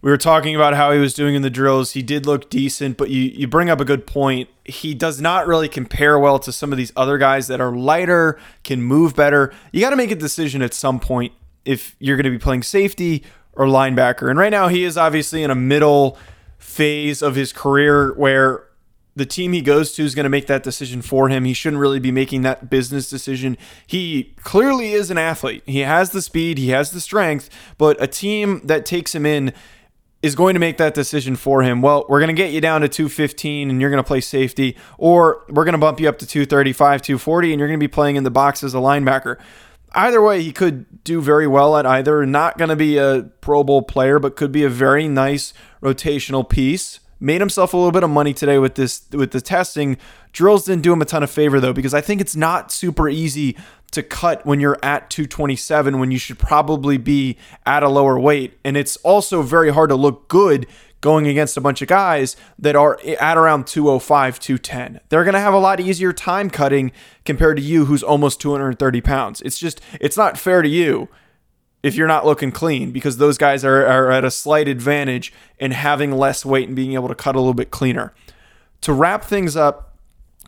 we 0.02 0.10
were 0.10 0.18
talking 0.18 0.56
about 0.56 0.74
how 0.74 0.92
he 0.92 1.00
was 1.00 1.14
doing 1.14 1.36
in 1.36 1.42
the 1.44 1.50
drills. 1.50 1.92
He 1.92 2.02
did 2.02 2.26
look 2.26 2.50
decent, 2.50 2.98
but 2.98 3.10
you, 3.10 3.22
you 3.22 3.48
bring 3.48 3.70
up 3.70 3.80
a 3.80 3.86
good 3.86 4.08
point. 4.08 4.50
He 4.66 4.94
does 4.94 5.22
not 5.22 5.46
really 5.46 5.70
compare 5.70 6.18
well 6.18 6.40
to 6.40 6.52
some 6.52 6.72
of 6.72 6.78
these 6.78 6.92
other 6.96 7.18
guys 7.18 7.48
that 7.48 7.62
are 7.62 7.72
lighter, 7.72 8.40
can 8.64 8.82
move 8.82 9.16
better. 9.16 9.54
You 9.72 9.82
got 9.82 9.92
to 9.92 9.96
make 9.96 10.12
a 10.12 10.16
decision 10.16 10.62
at 10.62 10.74
some 10.74 11.00
point 11.00 11.34
if 11.66 11.96
you're 12.00 12.18
going 12.18 12.26
to 12.26 12.32
be 12.32 12.40
playing 12.40 12.64
safety 12.64 13.24
or 13.54 13.66
linebacker. 13.66 14.30
And 14.30 14.40
right 14.40 14.50
now, 14.50 14.70
he 14.70 14.84
is 14.84 14.98
obviously 14.98 15.44
in 15.44 15.52
a 15.52 15.56
middle 15.56 16.18
phase 16.58 17.22
of 17.22 17.36
his 17.36 17.54
career 17.54 18.14
where 18.14 18.68
the 19.16 19.26
team 19.26 19.52
he 19.52 19.62
goes 19.62 19.92
to 19.94 20.04
is 20.04 20.16
going 20.16 20.24
to 20.24 20.30
make 20.30 20.48
that 20.48 20.64
decision 20.64 21.02
for 21.02 21.28
him. 21.30 21.44
He 21.44 21.54
shouldn't 21.54 21.82
really 21.82 22.00
be 22.00 22.12
making 22.12 22.44
that 22.44 22.70
business 22.70 23.10
decision. 23.10 23.58
He 23.86 24.34
clearly 24.42 24.94
is 24.94 25.12
an 25.12 25.18
athlete. 25.18 25.64
He 25.66 25.80
has 25.82 26.12
the 26.12 26.22
speed, 26.22 26.58
he 26.58 26.70
has 26.70 26.92
the 26.92 27.02
strength, 27.02 27.50
but 27.78 28.02
a 28.02 28.08
team 28.08 28.62
that 28.64 28.86
takes 28.86 29.14
him 29.14 29.26
in 29.26 29.54
is 30.22 30.36
going 30.36 30.54
to 30.54 30.60
make 30.60 30.78
that 30.78 30.94
decision 30.94 31.36
for 31.36 31.64
him. 31.64 31.82
Well, 31.82 32.06
we're 32.08 32.20
going 32.20 32.36
to 32.36 32.40
get 32.40 32.52
you 32.52 32.62
down 32.62 32.82
to 32.82 32.90
215 32.90 33.70
and 33.70 33.82
you're 33.82 33.90
going 33.90 34.04
to 34.04 34.08
play 34.08 34.22
safety, 34.22 34.78
or 34.98 35.44
we're 35.50 35.66
going 35.66 35.74
to 35.74 35.80
bump 35.80 36.00
you 36.00 36.08
up 36.08 36.20
to 36.20 36.28
235, 36.28 37.02
240, 37.02 37.54
and 37.54 37.60
you're 37.60 37.68
going 37.68 37.80
to 37.80 37.84
be 37.84 37.88
playing 37.88 38.16
in 38.16 38.24
the 38.24 38.32
box 38.32 38.64
as 38.64 38.74
a 38.74 38.78
linebacker. 38.78 39.38
Either 39.94 40.22
way, 40.22 40.42
he 40.42 40.54
could 40.54 41.04
do 41.04 41.22
very 41.22 41.48
well 41.48 41.76
at 41.76 41.86
either. 41.86 42.26
Not 42.26 42.58
going 42.58 42.70
to 42.70 42.76
be 42.76 42.98
a 42.98 43.24
Pro 43.42 43.64
Bowl 43.64 43.82
player, 43.82 44.20
but 44.20 44.36
could 44.36 44.52
be 44.52 44.64
a 44.64 44.70
very 44.70 45.08
nice 45.08 45.54
rotational 45.82 46.48
piece 46.48 47.00
made 47.22 47.40
himself 47.40 47.74
a 47.74 47.78
little 47.78 47.92
bit 47.92 48.04
of 48.04 48.10
money 48.10 48.34
today 48.34 48.58
with 48.58 48.76
this 48.76 49.04
with 49.12 49.32
the 49.32 49.40
testing. 49.40 49.98
Drills 50.34 50.66
didn't 50.66 50.82
do 50.82 50.92
him 50.92 51.02
a 51.02 51.06
ton 51.06 51.24
of 51.24 51.32
favor 51.32 51.60
though 51.60 51.72
because 51.72 51.94
I 51.94 52.02
think 52.02 52.20
it's 52.20 52.36
not 52.36 52.72
super 52.72 53.08
easy 53.08 53.56
to 53.92 54.02
cut 54.02 54.46
when 54.46 54.60
you're 54.60 54.80
at 54.82 55.10
227 55.10 56.00
when 56.00 56.12
you 56.12 56.18
should 56.18 56.40
probably 56.40 56.98
be 56.98 57.38
at 57.66 57.84
a 57.84 57.90
lower 57.90 58.20
weight. 58.20 58.58
And 58.64 58.76
it's 58.76 58.98
also 58.98 59.42
very 59.42 59.72
hard 59.72 59.90
to 59.90 59.96
look 59.96 60.28
good 60.28 60.66
going 61.02 61.28
against 61.28 61.58
a 61.58 61.62
bunch 61.62 61.82
of 61.82 61.88
guys 61.88 62.36
that 62.60 62.76
are 62.76 63.00
at 63.20 63.36
around 63.36 63.66
205 63.66 64.40
210 64.40 65.00
they're 65.10 65.24
going 65.24 65.34
to 65.34 65.40
have 65.40 65.54
a 65.54 65.58
lot 65.58 65.80
easier 65.80 66.14
time 66.14 66.48
cutting 66.48 66.92
compared 67.26 67.58
to 67.58 67.64
you 67.64 67.86
who's 67.86 68.04
almost 68.04 68.40
230 68.40 69.02
pounds. 69.02 69.42
It's 69.42 69.58
just 69.58 69.82
it's 70.00 70.16
not 70.16 70.38
fair 70.38 70.62
to 70.62 70.70
you 70.70 71.10
if 71.84 71.96
you're 71.96 72.08
not 72.08 72.26
looking 72.26 72.52
clean 72.52 72.91
because 72.91 73.17
those 73.17 73.38
guys 73.38 73.65
are, 73.65 73.86
are 73.86 74.12
at 74.12 74.24
a 74.24 74.32
slight 74.32 74.67
advantage 74.67 75.34
in 75.60 75.72
having 75.72 76.12
less 76.12 76.46
weight 76.46 76.67
and 76.67 76.76
being 76.76 76.94
able 76.94 77.08
to 77.08 77.15
cut 77.15 77.36
a 77.36 77.39
little 77.39 77.54
bit 77.54 77.72
cleaner. 77.72 78.13
To 78.82 78.94
wrap 78.94 79.24
things 79.24 79.56
up, 79.56 79.98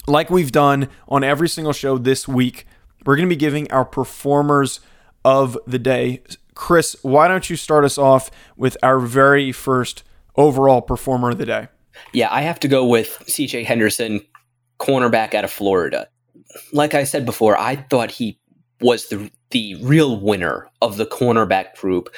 like 0.08 0.30
we've 0.30 0.52
done 0.52 0.90
on 1.08 1.24
every 1.24 1.50
single 1.50 1.74
show 1.74 1.98
this 1.98 2.28
week, 2.28 2.66
we're 3.06 3.16
going 3.16 3.28
to 3.28 3.34
be 3.34 3.40
giving 3.40 3.72
our 3.72 3.86
performers 3.86 4.80
of 5.26 5.58
the 5.66 5.80
day. 5.80 6.22
Chris, 6.56 6.96
why 7.02 7.28
don't 7.28 7.50
you 7.50 7.56
start 7.56 7.84
us 7.84 7.98
off 7.98 8.30
with 8.56 8.78
our 8.84 9.00
very 9.00 9.52
first 9.52 10.04
overall 10.36 10.82
performer 10.82 11.32
of 11.32 11.38
the 11.38 11.46
day? 11.46 11.68
Yeah, 12.12 12.28
I 12.32 12.42
have 12.42 12.60
to 12.62 12.68
go 12.68 12.86
with 12.86 13.24
CJ 13.28 13.66
Henderson, 13.66 14.22
cornerback 14.80 15.34
out 15.34 15.44
of 15.44 15.52
Florida. 15.52 16.08
Like 16.72 16.94
I 16.94 17.04
said 17.04 17.26
before, 17.26 17.58
I 17.58 17.76
thought 17.76 18.12
he 18.12 18.38
was 18.84 19.08
the 19.08 19.32
the 19.52 19.76
real 19.82 20.20
winner 20.20 20.70
of 20.82 20.98
the 20.98 21.06
cornerback 21.06 21.76
group. 21.76 22.10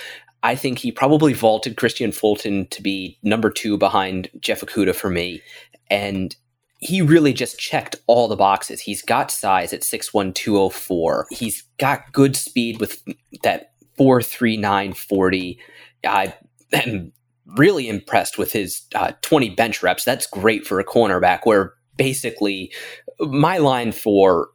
I 0.43 0.56
think 0.56 0.80
he 0.80 0.91
probably 0.91 1.34
vaulted 1.34 1.75
Kristian 1.75 2.13
Fulton 2.13 2.67
to 2.67 2.82
be 2.82 3.17
number 3.23 3.49
two 3.49 3.78
behind 3.78 4.30
Jeff 4.39 4.62
Okudah 4.62 4.95
for 4.95 5.10
me. 5.10 5.41
And 5.89 6.36
he 6.80 7.01
really 7.01 7.34
just 7.34 7.58
checked 7.58 7.95
all 8.08 8.28
the 8.28 8.36
boxes. 8.36 8.82
He's 8.82 9.01
got 9.01 9.32
size 9.32 9.73
at 9.73 9.82
6'1, 9.82 10.36
204. 10.36 11.28
He's 11.32 11.63
got 11.80 12.12
good 12.12 12.36
speed 12.36 12.80
with 12.80 13.01
that 13.43 13.71
4.3940. 13.97 15.58
I 16.06 16.36
am 16.73 17.12
really 17.58 17.89
impressed 17.89 18.38
with 18.38 18.51
his 18.51 18.82
uh, 18.93 19.13
20 19.21 19.49
bench 19.51 19.82
reps. 19.82 20.04
That's 20.04 20.28
great 20.28 20.67
for 20.67 20.80
a 20.80 20.86
cornerback, 20.86 21.41
where 21.43 21.73
basically 21.97 22.71
my 23.19 23.58
line 23.58 23.91
for 23.91 24.49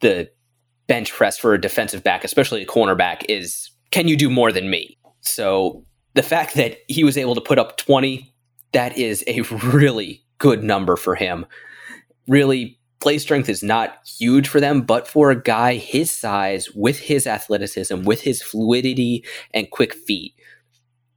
the 0.00 0.30
bench 0.86 1.12
press 1.12 1.38
for 1.38 1.54
a 1.54 1.60
defensive 1.60 2.02
back, 2.02 2.24
especially 2.24 2.62
a 2.62 2.66
cornerback, 2.66 3.24
is 3.28 3.70
can 3.90 4.08
you 4.08 4.16
do 4.16 4.30
more 4.30 4.52
than 4.52 4.70
me? 4.70 4.98
So 5.20 5.84
the 6.14 6.22
fact 6.22 6.54
that 6.54 6.78
he 6.88 7.04
was 7.04 7.16
able 7.16 7.34
to 7.34 7.40
put 7.40 7.58
up 7.58 7.76
20, 7.76 8.32
that 8.72 8.96
is 8.96 9.24
a 9.26 9.40
really 9.62 10.24
good 10.38 10.62
number 10.62 10.96
for 10.96 11.14
him. 11.14 11.46
Really, 12.26 12.78
play 13.00 13.18
strength 13.18 13.48
is 13.48 13.62
not 13.62 13.98
huge 14.18 14.48
for 14.48 14.60
them, 14.60 14.82
but 14.82 15.08
for 15.08 15.30
a 15.30 15.40
guy 15.40 15.74
his 15.74 16.10
size, 16.10 16.70
with 16.74 16.98
his 16.98 17.26
athleticism, 17.26 18.02
with 18.02 18.22
his 18.22 18.42
fluidity 18.42 19.24
and 19.52 19.70
quick 19.70 19.94
feet, 19.94 20.34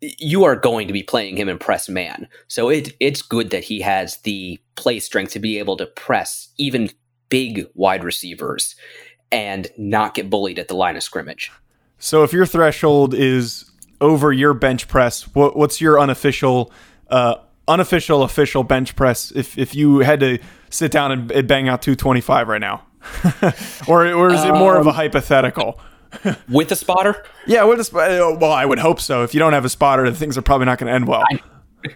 you 0.01 0.43
are 0.43 0.55
going 0.55 0.87
to 0.87 0.93
be 0.93 1.03
playing 1.03 1.37
him 1.37 1.49
in 1.49 1.57
press 1.57 1.87
man. 1.89 2.27
So 2.47 2.69
it 2.69 2.95
it's 2.99 3.21
good 3.21 3.49
that 3.51 3.63
he 3.63 3.81
has 3.81 4.17
the 4.17 4.59
play 4.75 4.99
strength 4.99 5.33
to 5.33 5.39
be 5.39 5.57
able 5.57 5.77
to 5.77 5.85
press 5.85 6.49
even 6.57 6.89
big 7.29 7.67
wide 7.73 8.03
receivers 8.03 8.75
and 9.31 9.67
not 9.77 10.13
get 10.13 10.29
bullied 10.29 10.59
at 10.59 10.67
the 10.67 10.75
line 10.75 10.95
of 10.95 11.03
scrimmage. 11.03 11.51
So 11.97 12.23
if 12.23 12.33
your 12.33 12.45
threshold 12.45 13.13
is 13.13 13.69
over 14.01 14.31
your 14.31 14.53
bench 14.53 14.87
press, 14.87 15.23
what, 15.33 15.55
what's 15.55 15.81
your 15.81 15.99
unofficial, 15.99 16.71
uh, 17.09 17.35
unofficial, 17.67 18.23
official 18.23 18.63
bench 18.63 18.95
press? 18.95 19.31
If 19.31 19.57
if 19.57 19.75
you 19.75 19.99
had 19.99 20.19
to 20.19 20.39
sit 20.69 20.91
down 20.91 21.11
and, 21.11 21.31
and 21.31 21.47
bang 21.47 21.67
out 21.69 21.81
225 21.81 22.47
right 22.47 22.61
now, 22.61 22.85
or 23.87 24.07
or 24.11 24.33
is 24.33 24.43
it 24.43 24.53
more 24.53 24.75
um, 24.75 24.81
of 24.81 24.87
a 24.87 24.89
um, 24.89 24.95
hypothetical? 24.95 25.79
with 26.49 26.71
a 26.71 26.75
spotter? 26.75 27.23
Yeah, 27.45 27.63
with 27.63 27.79
a 27.79 27.83
spotter. 27.83 28.23
Uh, 28.23 28.35
well, 28.35 28.51
I 28.51 28.65
would 28.65 28.79
hope 28.79 28.99
so. 28.99 29.23
If 29.23 29.33
you 29.33 29.39
don't 29.39 29.53
have 29.53 29.65
a 29.65 29.69
spotter, 29.69 30.03
then 30.03 30.13
things 30.13 30.37
are 30.37 30.41
probably 30.41 30.65
not 30.65 30.77
going 30.77 30.87
to 30.87 30.93
end 30.93 31.07
well. 31.07 31.23
I, 31.29 31.41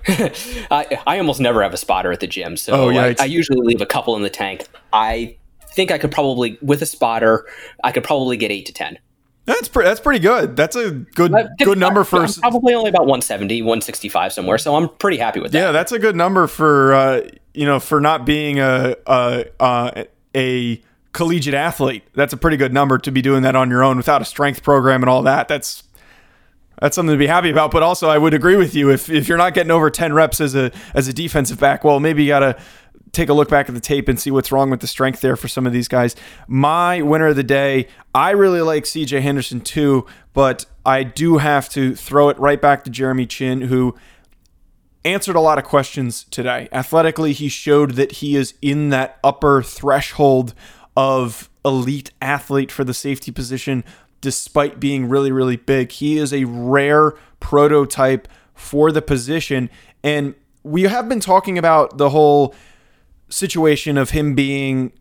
I, 0.72 1.02
I, 1.08 1.18
almost 1.18 1.40
never 1.40 1.64
have 1.64 1.74
a 1.74 1.78
spotter 1.78 2.12
at 2.12 2.20
the 2.20 2.28
gym, 2.28 2.58
so 2.58 2.74
oh, 2.74 2.90
I, 2.90 3.16
I 3.20 3.26
usually 3.26 3.62
leave 3.62 3.82
a 3.82 3.86
couple 3.86 4.16
in 4.16 4.22
the 4.22 4.30
tank. 4.30 4.68
I 4.94 5.38
think 5.80 5.92
I 5.92 5.98
could 5.98 6.12
probably, 6.12 6.58
with 6.62 6.82
a 6.82 6.86
spotter, 6.86 7.48
I 7.86 7.94
could 7.94 8.04
probably 8.04 8.36
get 8.36 8.52
eight 8.52 8.66
to 8.66 8.74
ten. 8.74 9.00
That's 9.46 9.70
pretty. 9.70 9.88
That's 9.88 10.02
pretty 10.02 10.20
good. 10.20 10.58
That's 10.58 10.76
a 10.76 10.92
good 10.92 11.34
good 11.58 11.78
number 11.78 12.04
for 12.04 12.20
I'm 12.24 12.34
probably 12.34 12.74
only 12.74 12.90
about 12.90 13.04
170, 13.04 13.62
165 13.62 14.34
somewhere. 14.34 14.58
So 14.58 14.76
I'm 14.76 14.90
pretty 14.90 15.18
happy 15.18 15.40
with 15.40 15.54
that. 15.54 15.58
Yeah, 15.58 15.72
that's 15.72 15.92
a 15.92 15.98
good 15.98 16.16
number 16.16 16.46
for 16.46 16.94
uh, 16.94 17.22
you 17.54 17.66
know 17.66 17.80
for 17.80 18.02
not 18.02 18.26
being 18.26 18.60
a 18.60 18.96
a, 19.08 19.46
uh, 19.60 20.04
a 20.36 20.84
collegiate 21.14 21.56
athlete. 21.56 22.04
That's 22.14 22.34
a 22.34 22.38
pretty 22.38 22.58
good 22.58 22.74
number 22.74 23.00
to 23.00 23.12
be 23.12 23.24
doing 23.24 23.42
that 23.44 23.56
on 23.56 23.72
your 23.72 23.84
own 23.84 23.98
without 23.98 24.22
a 24.22 24.26
strength 24.26 24.62
program 24.62 25.02
and 25.02 25.10
all 25.10 25.24
that. 25.24 25.48
That's 25.48 25.84
that's 26.80 26.96
something 26.96 27.14
to 27.14 27.18
be 27.18 27.28
happy 27.28 27.50
about. 27.50 27.72
But 27.72 27.82
also, 27.82 28.08
I 28.10 28.18
would 28.20 28.34
agree 28.36 28.56
with 28.58 28.76
you 28.76 28.92
if 28.92 29.10
if 29.10 29.28
you're 29.28 29.38
not 29.38 29.56
getting 29.56 29.72
over 29.72 29.90
10 29.90 30.14
reps 30.14 30.42
as 30.42 30.54
a 30.54 30.72
as 30.94 31.08
a 31.08 31.14
defensive 31.14 31.60
back, 31.60 31.84
well, 31.84 32.00
maybe 32.00 32.24
you 32.24 32.30
got 32.30 32.40
to 32.40 32.62
take 33.12 33.30
a 33.30 33.34
look 33.34 33.50
back 33.50 33.68
at 33.70 33.76
the 33.76 33.82
tape 33.82 34.08
and 34.08 34.20
see 34.20 34.32
what's 34.32 34.52
wrong 34.52 34.70
with 34.70 34.82
the 34.82 34.88
strength 34.88 35.22
there 35.22 35.36
for 35.36 35.48
some 35.48 35.66
of 35.66 35.74
these 35.74 35.88
guys. 35.88 36.16
My 36.48 37.02
winner 37.02 37.28
of 37.28 37.36
the 37.36 37.44
day, 37.44 37.88
I 38.14 38.32
really 38.32 38.62
like 38.62 38.84
CJ 38.84 39.22
Henderson 39.22 39.62
too, 39.62 40.06
but 40.34 40.66
I 40.86 41.04
do 41.04 41.38
have 41.38 41.70
to 41.70 41.96
throw 41.96 42.30
it 42.30 42.40
right 42.40 42.62
back 42.62 42.84
to 42.84 42.90
Jeremy 42.90 43.26
Chinn, 43.26 43.62
who 43.62 43.96
answered 45.06 45.36
a 45.36 45.42
lot 45.42 45.58
of 45.58 45.64
questions 45.64 46.26
today. 46.26 46.68
Athletically, 46.72 47.34
he 47.34 47.50
showed 47.50 47.92
that 47.92 48.14
he 48.14 48.36
is 48.36 48.54
in 48.62 48.90
that 48.90 49.18
upper 49.24 49.64
threshold 49.64 50.54
of 50.96 51.50
elite 51.66 52.12
athlete 52.22 52.72
for 52.72 52.84
the 52.84 52.94
safety 52.94 53.32
position, 53.32 53.84
despite 54.22 54.80
being 54.80 55.08
really, 55.08 55.32
really 55.32 55.56
big. 55.56 55.92
He 55.92 56.18
is 56.18 56.34
a 56.34 56.44
rare 56.46 57.14
prototype 57.40 58.28
for 58.54 58.92
the 58.92 59.02
position. 59.02 59.70
And 60.04 60.36
we 60.64 60.84
have 60.84 61.08
been 61.08 61.22
talking 61.22 61.58
about 61.58 61.98
the 61.98 62.10
whole 62.10 62.54
situation 63.30 63.98
of 63.98 64.12
him 64.12 64.36
being 64.36 64.92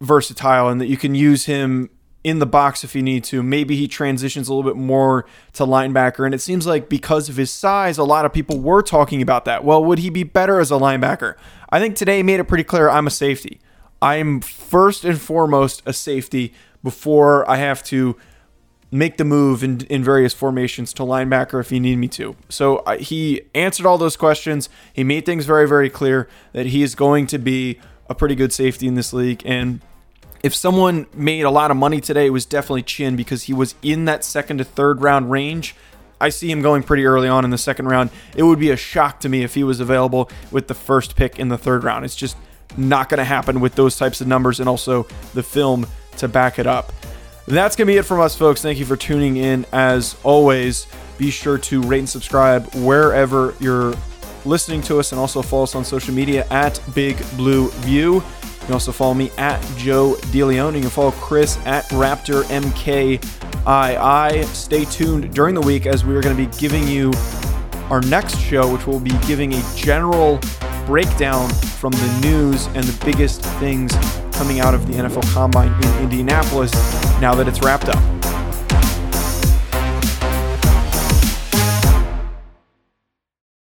versatile 0.00 0.68
and 0.68 0.80
that 0.80 0.86
you 0.86 0.96
can 0.96 1.14
use 1.14 1.44
him 1.46 1.90
in 2.24 2.38
the 2.38 2.46
box 2.46 2.84
if 2.84 2.94
you 2.94 3.02
need 3.02 3.24
to. 3.24 3.42
Maybe 3.42 3.76
he 3.76 3.88
transitions 3.88 4.48
a 4.48 4.54
little 4.54 4.70
bit 4.70 4.78
more 4.78 5.26
to 5.54 5.64
linebacker. 5.64 6.24
And 6.24 6.34
it 6.34 6.40
seems 6.40 6.66
like 6.66 6.88
because 6.88 7.28
of 7.28 7.36
his 7.36 7.50
size, 7.50 7.98
a 7.98 8.04
lot 8.04 8.24
of 8.24 8.32
people 8.32 8.60
were 8.60 8.82
talking 8.82 9.20
about 9.22 9.44
that. 9.44 9.64
Well, 9.64 9.84
would 9.84 9.98
he 9.98 10.10
be 10.10 10.22
better 10.22 10.60
as 10.60 10.70
a 10.70 10.74
linebacker? 10.74 11.34
I 11.70 11.80
think 11.80 11.96
today 11.96 12.22
made 12.22 12.38
it 12.38 12.44
pretty 12.44 12.64
clear 12.64 12.88
I'm 12.88 13.06
a 13.06 13.10
safety. 13.10 13.60
I'm 14.00 14.40
first 14.40 15.04
and 15.04 15.20
foremost 15.20 15.82
a 15.86 15.92
safety 15.92 16.54
before 16.82 17.48
I 17.48 17.56
have 17.56 17.82
to 17.84 18.16
make 18.92 19.16
the 19.16 19.24
move 19.24 19.64
in, 19.64 19.80
in 19.86 20.04
various 20.04 20.34
formations 20.34 20.92
to 20.92 21.02
linebacker 21.02 21.58
if 21.58 21.72
you 21.72 21.80
need 21.80 21.96
me 21.96 22.06
to. 22.06 22.36
So 22.50 22.76
uh, 22.78 22.98
he 22.98 23.40
answered 23.54 23.86
all 23.86 23.96
those 23.96 24.16
questions. 24.16 24.68
He 24.92 25.02
made 25.02 25.24
things 25.24 25.46
very, 25.46 25.66
very 25.66 25.88
clear 25.88 26.28
that 26.52 26.66
he 26.66 26.82
is 26.82 26.94
going 26.94 27.26
to 27.28 27.38
be 27.38 27.80
a 28.08 28.14
pretty 28.14 28.34
good 28.34 28.52
safety 28.52 28.86
in 28.86 28.94
this 28.94 29.14
league. 29.14 29.42
And 29.46 29.80
if 30.42 30.54
someone 30.54 31.06
made 31.14 31.42
a 31.42 31.50
lot 31.50 31.70
of 31.70 31.76
money 31.76 32.00
today, 32.02 32.26
it 32.26 32.30
was 32.30 32.44
definitely 32.44 32.82
Chinn 32.82 33.16
because 33.16 33.44
he 33.44 33.54
was 33.54 33.74
in 33.82 34.04
that 34.04 34.24
second 34.24 34.58
to 34.58 34.64
third 34.64 35.00
round 35.00 35.30
range. 35.30 35.74
I 36.20 36.28
see 36.28 36.50
him 36.50 36.60
going 36.60 36.82
pretty 36.82 37.06
early 37.06 37.28
on 37.28 37.44
in 37.44 37.50
the 37.50 37.58
second 37.58 37.86
round. 37.86 38.10
It 38.36 38.42
would 38.42 38.60
be 38.60 38.70
a 38.70 38.76
shock 38.76 39.20
to 39.20 39.28
me 39.28 39.42
if 39.42 39.54
he 39.54 39.64
was 39.64 39.80
available 39.80 40.30
with 40.50 40.68
the 40.68 40.74
first 40.74 41.16
pick 41.16 41.38
in 41.38 41.48
the 41.48 41.58
third 41.58 41.82
round. 41.82 42.04
It's 42.04 42.14
just 42.14 42.36
not 42.76 43.08
going 43.08 43.18
to 43.18 43.24
happen 43.24 43.60
with 43.60 43.74
those 43.74 43.96
types 43.96 44.20
of 44.20 44.26
numbers 44.26 44.60
and 44.60 44.68
also 44.68 45.04
the 45.34 45.42
film 45.42 45.86
to 46.18 46.28
back 46.28 46.58
it 46.58 46.66
up. 46.66 46.92
That's 47.46 47.76
going 47.76 47.86
to 47.86 47.92
be 47.92 47.98
it 47.98 48.04
from 48.04 48.20
us, 48.20 48.36
folks. 48.36 48.62
Thank 48.62 48.78
you 48.78 48.84
for 48.84 48.96
tuning 48.96 49.36
in. 49.36 49.66
As 49.72 50.16
always, 50.22 50.86
be 51.18 51.30
sure 51.30 51.58
to 51.58 51.82
rate 51.82 51.98
and 51.98 52.08
subscribe 52.08 52.72
wherever 52.74 53.54
you're 53.60 53.94
listening 54.44 54.80
to 54.82 54.98
us 54.98 55.12
and 55.12 55.20
also 55.20 55.42
follow 55.42 55.64
us 55.64 55.74
on 55.74 55.84
social 55.84 56.14
media 56.14 56.46
at 56.50 56.80
Big 56.94 57.18
Blue 57.36 57.68
View. 57.80 58.14
You 58.14 58.22
can 58.60 58.74
also 58.74 58.92
follow 58.92 59.14
me 59.14 59.30
at 59.38 59.60
Joe 59.76 60.14
DeLeon. 60.30 60.74
You 60.74 60.82
can 60.82 60.90
follow 60.90 61.10
Chris 61.12 61.58
at 61.66 61.84
Raptor 61.86 62.44
MKII. 62.44 64.44
Stay 64.46 64.84
tuned 64.84 65.34
during 65.34 65.54
the 65.54 65.60
week 65.60 65.86
as 65.86 66.04
we 66.04 66.14
are 66.14 66.22
going 66.22 66.36
to 66.36 66.46
be 66.46 66.58
giving 66.58 66.86
you 66.86 67.12
our 67.90 68.00
next 68.02 68.38
show, 68.38 68.72
which 68.72 68.86
will 68.86 69.00
be 69.00 69.16
giving 69.26 69.54
a 69.54 69.62
general 69.74 70.38
breakdown 70.86 71.48
from 71.48 71.92
the 71.92 72.20
news 72.22 72.66
and 72.68 72.84
the 72.84 73.04
biggest 73.04 73.42
things 73.60 73.92
coming 74.32 74.60
out 74.60 74.74
of 74.74 74.86
the 74.86 74.94
NFL 74.94 75.32
Combine 75.32 75.72
in 75.84 76.02
Indianapolis 76.02 76.72
now 77.20 77.34
that 77.34 77.48
it's 77.48 77.62
wrapped 77.62 77.88
up. 77.88 78.21